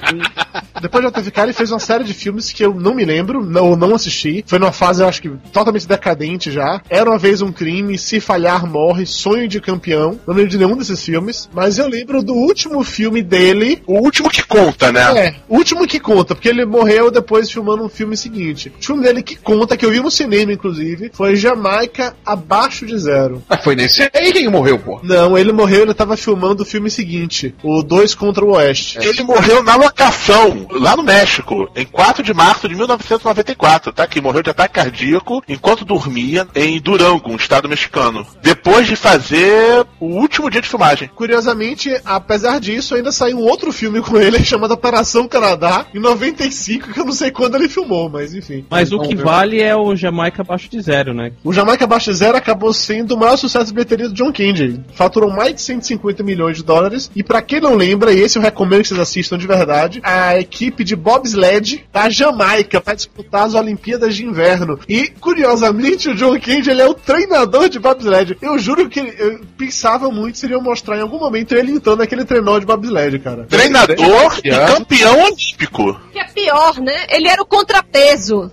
[0.81, 3.77] Depois de JFK, ele fez uma série de filmes que eu não me lembro, não,
[3.77, 4.45] não assisti.
[4.47, 6.81] Foi numa fase, eu acho que totalmente decadente já.
[6.91, 10.19] Era uma vez um crime, Se Falhar Morre, Sonho de Campeão.
[10.27, 13.81] Não lembro de nenhum desses filmes, mas eu lembro do último filme dele.
[13.87, 15.27] O último que conta, né?
[15.27, 18.73] É, o último que conta, porque ele morreu depois filmando um filme seguinte.
[18.81, 22.99] O filme dele que conta, que eu vi no cinema, inclusive, foi Jamaica Abaixo de
[22.99, 23.43] Zero.
[23.49, 24.99] Ah, foi nesse aí que ele morreu, pô.
[25.05, 28.99] Não, ele morreu, ele tava filmando o filme seguinte, o Dois contra o Oeste.
[29.01, 34.07] Ele morreu na locação, lá no México, em 4 de março de 1994, tá?
[34.07, 38.27] Que morreu de ataque cardíaco enquanto dormia em Durango, um estado mexicano.
[38.43, 41.11] Depois de fazer o último dia de filmagem.
[41.15, 46.93] Curiosamente, apesar disso, ainda saiu um outro filme com ele chamado Operação Canadá, em 95,
[46.93, 48.65] que eu não sei quando ele filmou, mas enfim.
[48.71, 51.33] Mas o que vale é o Jamaica abaixo de zero, né?
[51.43, 54.81] O Jamaica Abaixo de Zero acabou sendo o maior sucesso de bilheteria do John Candy.
[54.93, 57.11] Faturou mais de 150 milhões de dólares.
[57.17, 60.39] E pra quem não lembra, e esse eu recomendo que vocês assistam de verdade, a
[60.39, 64.79] equipe de bobsled da Jamaica para disputar as Olimpíadas de Inverno.
[64.89, 68.37] E, curiosamente, o John Candy ele é o treinador de bobsled.
[68.43, 72.25] Eu juro que eu pensava muito se iriam mostrar em algum momento ele lutando naquele
[72.25, 73.45] trenó de bobsled, cara.
[73.45, 76.01] Treinador e campeão olímpico.
[76.13, 77.07] Que é pior, né?
[77.11, 78.51] Ele era o contrapeso.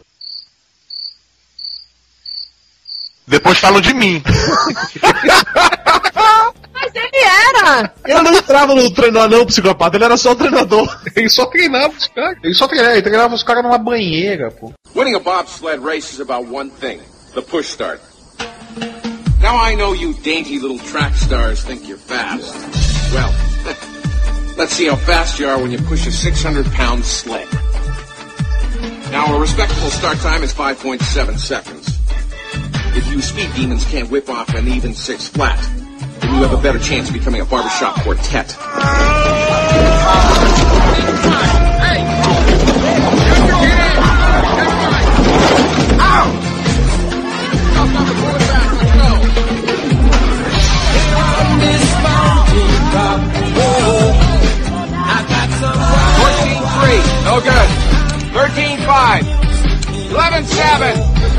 [3.27, 4.23] Depois falam de mim.
[6.73, 7.93] Mas ele era!
[8.05, 9.97] Eu não entrava no trenó, não, psicopata.
[9.97, 10.87] Ele era só treinador.
[11.15, 12.37] Ele só treinava os caras.
[12.43, 14.71] Ele só treinava, ele treinava os caras numa banheira, pô.
[14.95, 16.99] Winning a bobsled race is about one thing
[17.38, 18.01] the push start.
[19.41, 22.51] Now I know you dainty little track stars think you're fast.
[23.13, 23.31] Well,
[24.57, 27.47] let's see how fast you are when you push a 600 pound sled.
[29.11, 31.99] Now, a respectable start time is 5.7 seconds.
[32.97, 35.59] If you speed demons can't whip off an even six flat,
[36.19, 38.57] then you have a better chance of becoming a barbershop quartet.
[45.97, 46.56] No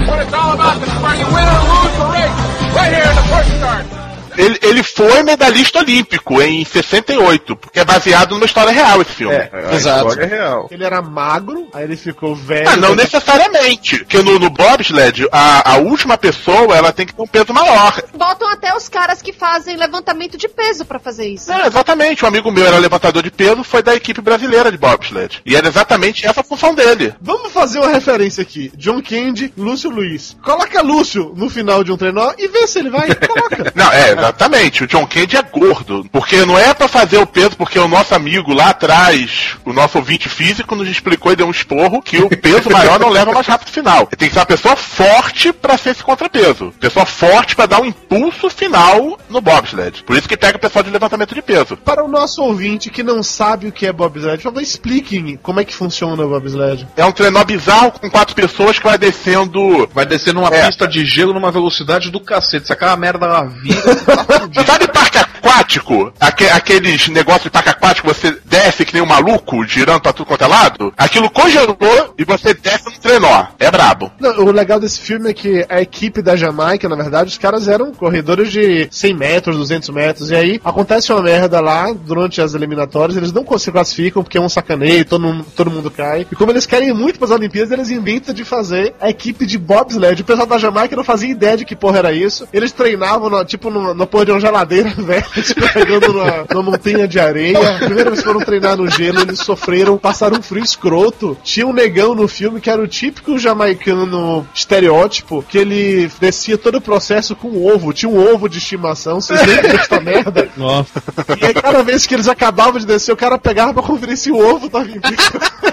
[0.08, 0.80] What it's all about.
[0.80, 0.88] This
[1.18, 2.36] you win or lose the race.
[2.74, 3.97] Right here in the push start.
[4.39, 9.34] Ele, ele foi medalhista olímpico em 68, porque é baseado numa história real esse filme.
[9.34, 10.68] É, a história é real.
[10.70, 12.68] Ele era magro, Aí ele ficou velho.
[12.68, 13.99] Ah, não necessariamente.
[13.99, 18.03] Porque no, no bobsled, a, a última pessoa, ela tem que ter um peso maior.
[18.14, 21.53] Botam até os caras que fazem levantamento de peso pra fazer isso.
[21.53, 22.24] É, exatamente.
[22.24, 25.43] Um amigo meu era levantador de peso, foi da equipe brasileira de bobsled.
[25.45, 27.14] E era exatamente essa a função dele.
[27.20, 28.70] Vamos fazer uma referência aqui.
[28.76, 30.36] John Candy, Lúcio Luiz.
[30.43, 33.14] Coloca Lúcio no final de um trenó e vê se ele vai.
[33.14, 33.72] Coloca.
[33.74, 34.85] Não, é, exatamente.
[34.85, 36.07] O John Candy é gordo.
[36.12, 39.99] Porque não é pra fazer o peso, porque o nosso amigo lá atrás, o nosso
[39.99, 43.47] ouvinte físico, nos explicou e deu um esporro que o peso maior não leva mais
[43.47, 44.07] rápido final.
[44.07, 46.72] Tem que ser uma pessoa forte pra ser esse contrapeso.
[46.79, 50.03] Pessoa forte pra dar um impulso final no bobsled.
[50.05, 51.76] Por isso que pega o pessoal de levantamento de peso.
[51.76, 55.61] Para o nosso ouvinte que não sabe o que é bobsled, por favor, expliquem como
[55.61, 56.87] é que funciona o bobsled.
[56.97, 59.89] É um trenó bizarro com quatro pessoas que vai descendo.
[59.93, 60.66] Vai descer numa É.
[60.66, 62.66] pista de gelo numa velocidade do cacete.
[62.66, 63.79] Se aquela merda ela vira.
[64.66, 66.12] Sabe parque aquático?
[66.20, 70.26] Aque- aqueles negócios de parque aquático você desce que nem um maluco, girando pra tudo
[70.26, 70.93] quanto é lado?
[70.97, 73.47] Aquilo congelou e você desce no trenó.
[73.59, 74.11] É brabo.
[74.20, 77.68] Não, o legal desse filme é que a equipe da Jamaica, na verdade, os caras
[77.68, 82.55] eram corredores de 100 metros, 200 metros, e aí acontece uma merda lá durante as
[82.55, 86.26] eliminatórias, eles não se classificam porque é um sacaneio, todo mundo, todo mundo cai.
[86.30, 90.22] E como eles querem muito pras Olimpíadas, eles inventam de fazer a equipe de bobsled.
[90.22, 92.47] O pessoal da Jamaica não fazia ideia de que porra era isso.
[92.53, 97.07] Eles treinavam, no- tipo, no, no porra de uma geladeira, velho, escorregando numa, numa montanha
[97.07, 97.76] de areia.
[97.76, 101.37] A primeira vez que foram treinar no gelo, eles sofreram, passaram um frio escroto.
[101.43, 106.79] Tinha um negão no filme que era o típico jamaicano estereótipo, que ele descia todo
[106.79, 107.93] o processo com ovo.
[107.93, 110.49] Tinha um ovo de estimação, vocês lembram desta merda?
[110.57, 111.03] Nossa.
[111.41, 114.31] E aí, cada vez que eles acabavam de descer, o cara pegava pra conferir se
[114.31, 115.16] o ovo tava inteiro.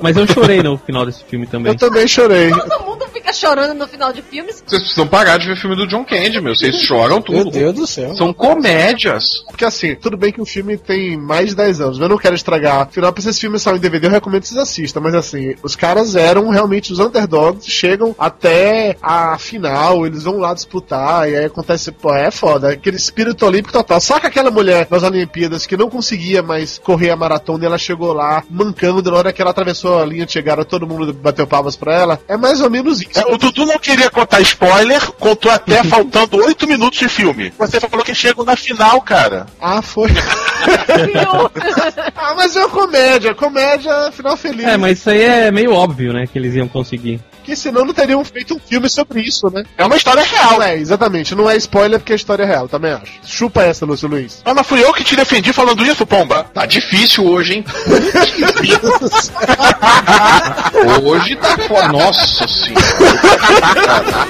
[0.00, 1.72] Mas eu chorei no final desse filme também.
[1.72, 2.50] Eu também chorei.
[2.50, 4.62] Todo mundo fica chorando no final de filmes.
[4.66, 6.54] Vocês precisam parar de ver filme do John Candy, meu.
[6.54, 7.44] Vocês choram tudo.
[7.44, 8.14] Meu Deus do céu.
[8.16, 9.42] São comédias.
[9.46, 12.34] Porque assim, tudo bem que o filme tem mais de 10 anos, eu não quero
[12.34, 12.82] estragar.
[12.82, 15.00] Afinal, pra esses filmes saírem em DVD, eu recomendo que vocês assistam.
[15.00, 20.54] Mas assim, os caras eram realmente os underdogs, chegam até a final, eles vão lá
[20.54, 22.70] disputar, e aí acontece, pô, é foda.
[22.70, 24.00] Aquele espírito olímpico total.
[24.00, 28.12] Saca aquela mulher nas Olimpíadas que não conseguia mais correr a maratona e ela chegou
[28.12, 31.76] lá mancando na hora que ela atravessou a linha de chegada, todo mundo bateu palmas
[31.76, 32.20] pra ela?
[32.28, 33.18] É mais ou menos isso.
[33.18, 37.52] É, o Dudu não queria contar spoiler, contou até faltando oito minutos de filme.
[37.58, 39.46] Você falou que chegam na final, cara.
[39.60, 40.10] Ah, foi.
[42.14, 44.66] ah, mas é uma comédia, comédia, final feliz.
[44.66, 46.26] É, mas isso aí é meio óbvio, né?
[46.26, 47.20] Que eles iam conseguir.
[47.44, 49.64] Que senão não teriam feito um filme sobre isso, né?
[49.76, 50.62] É uma história real.
[50.62, 51.34] É, exatamente.
[51.34, 53.12] Não é spoiler porque é história real, também acho.
[53.24, 54.40] Chupa essa, Lúcio Luiz.
[54.44, 56.44] Ah, mas fui eu que te defendi falando isso, pomba.
[56.44, 57.64] Tá difícil hoje, hein?
[61.04, 61.88] hoje tá foda.
[61.88, 62.82] Nossa senhora.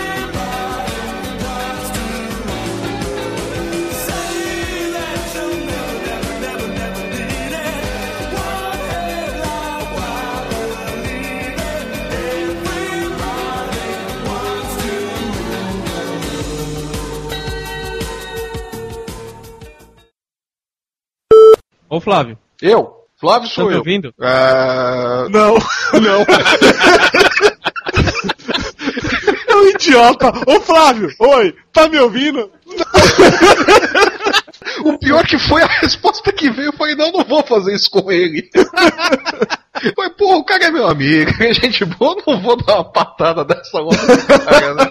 [21.93, 22.38] Ô Flávio.
[22.62, 22.90] Eu?
[23.20, 23.78] Flávio Tá sou me eu.
[23.80, 24.14] ouvindo?
[24.18, 25.59] Ah, Não,
[26.01, 26.22] não.
[29.47, 30.32] é um idiota.
[30.47, 32.51] Ô Flávio, oi, tá me ouvindo?
[34.86, 38.11] O pior que foi a resposta que veio foi: não, não vou fazer isso com
[38.11, 38.49] ele.
[39.97, 43.45] Foi, pô, o cara é meu amigo, é gente boa, não vou dar uma patada
[43.45, 43.97] dessa logo.
[44.45, 44.90] Cara, né?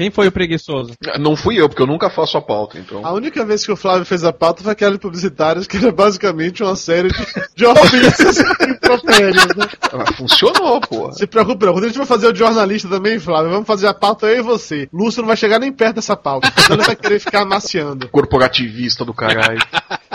[0.00, 0.94] Quem foi o preguiçoso?
[1.18, 3.04] Não fui eu, porque eu nunca faço a pauta, então.
[3.04, 5.92] A única vez que o Flávio fez a pauta foi aquela de publicitários, que era
[5.92, 9.68] basicamente uma série de, de ofensas impropérias, né?
[9.92, 11.12] Ah, Funcionou, pô.
[11.12, 11.74] Se preocupe, não.
[11.74, 14.38] Quando a gente vai fazer o de jornalista também, Flávio, vamos fazer a pauta eu
[14.38, 14.88] e você.
[14.90, 18.08] Lúcio não vai chegar nem perto dessa pauta, então ele vai querer ficar amaciando.
[18.08, 19.60] Corporativista do caralho.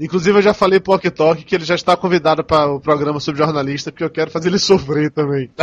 [0.00, 3.20] Inclusive, eu já falei pro Ok Talk que ele já está convidado para o programa
[3.20, 5.50] sobre jornalista, porque eu quero fazer ele sofrer também.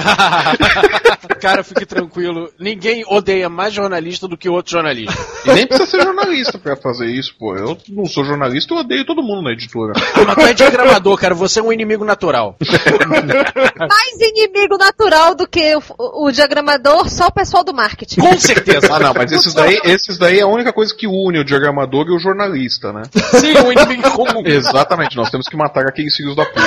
[1.42, 2.50] Cara, fique tranquilo.
[2.60, 5.16] Ninguém odeia mais jornalista do que outro jornalista.
[5.46, 7.56] E nem precisa ser jornalista pra fazer isso, pô.
[7.56, 9.94] Eu não sou jornalista, eu odeio todo mundo na editora.
[10.26, 11.36] Mas tu é diagramador, cara.
[11.36, 12.58] Você é um inimigo natural.
[13.78, 18.20] Mais inimigo natural do que o, o diagramador, só o pessoal do marketing.
[18.20, 18.88] Com certeza.
[18.92, 22.08] Ah, não, mas esses daí, esses daí é a única coisa que une o diagramador
[22.08, 23.04] e o jornalista, né?
[23.40, 26.62] Sim, o inimigo Exatamente, nós temos que matar aqueles filhos da puta.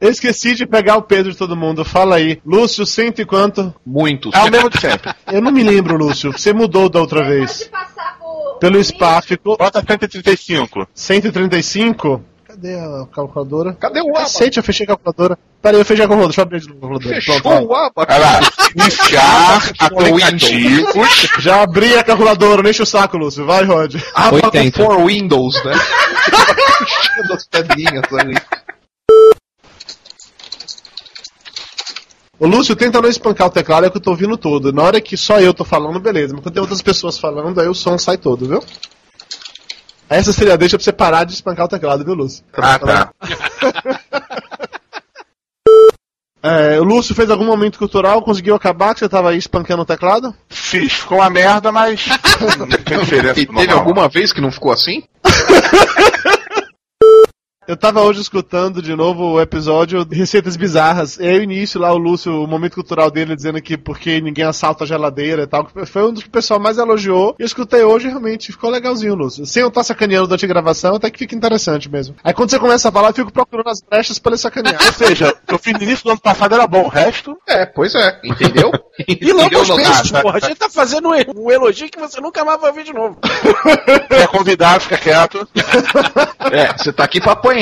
[0.00, 1.84] Eu esqueci de pegar o Pedro de todo mundo.
[1.84, 2.40] Fala aí.
[2.44, 3.74] Lúcio, cento e quanto?
[3.84, 4.32] Muitos.
[4.34, 5.12] É o mesmo de sempre.
[5.30, 6.32] Eu não me lembro, Lúcio.
[6.32, 7.70] Você mudou da outra vez.
[8.58, 10.86] Pelo spa ficou Bota 135.
[10.94, 12.24] 135?
[12.60, 13.72] Cadê a calculadora?
[13.72, 14.20] Cadê o aba?
[14.20, 15.38] Cacete, eu fechei a calculadora.
[15.62, 16.28] Pera aí, eu fechei a calculadora.
[16.28, 17.14] Deixa eu abrir de novo a calculadora.
[17.14, 18.06] Fechou Pronto, o aba.
[18.06, 18.40] Olha lá.
[18.76, 20.94] Iniciar aplicativos.
[20.94, 21.40] vai.
[21.40, 23.46] Já abri a calculadora, não enche o saco, Lúcio.
[23.46, 23.94] Vai, Rod.
[24.14, 24.76] Aba 80.
[24.76, 25.72] for Windows, né?
[27.50, 28.36] pedrinhas ali.
[32.38, 34.70] Ô Lúcio, tenta não espancar o teclado, é que eu tô ouvindo todo.
[34.70, 36.34] Na hora que só eu tô falando, beleza.
[36.34, 38.62] Mas quando tem outras pessoas falando, aí o som sai todo, viu?
[40.10, 42.44] Essa seria a deixa pra você parar de espancar o teclado, viu, Lúcio?
[42.54, 43.10] Ah, tá.
[46.42, 49.84] É, o Lúcio fez algum momento cultural, conseguiu acabar que você tava aí espancando o
[49.84, 50.34] teclado?
[50.48, 52.06] Fiz, ficou uma merda, mas.
[52.58, 53.38] Não tem diferença.
[53.38, 55.02] E teve alguma vez que não ficou assim?
[57.70, 61.20] Eu tava hoje escutando de novo o episódio Receitas Bizarras.
[61.20, 64.44] E aí o início lá, o Lúcio, o momento cultural dele dizendo que porque ninguém
[64.44, 65.70] assalta a geladeira e tal.
[65.86, 67.36] Foi um dos que o pessoal mais elogiou.
[67.38, 69.46] E eu escutei hoje realmente ficou legalzinho, Lúcio.
[69.46, 72.16] Sem eu estar sacaneando durante a gravação, até que fica interessante mesmo.
[72.24, 74.84] Aí quando você começa a falar, eu fico procurando as brechas pra ele sacanear.
[74.86, 77.38] Ou seja, eu fiz no início do ano passado era bom, o resto.
[77.46, 78.72] É, pois é, entendeu?
[79.06, 80.38] E Lambos Entendeu, Peixes, porra.
[80.38, 83.16] A gente tá fazendo um um elogio que você nunca mais vai ouvir de novo.
[84.10, 85.46] É convidado, fica quieto.
[86.52, 87.59] É, você tá aqui pra apanhar,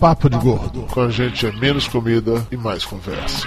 [0.00, 0.82] Papo de Gordo.
[0.90, 3.46] Com a gente é menos comida e mais conversa.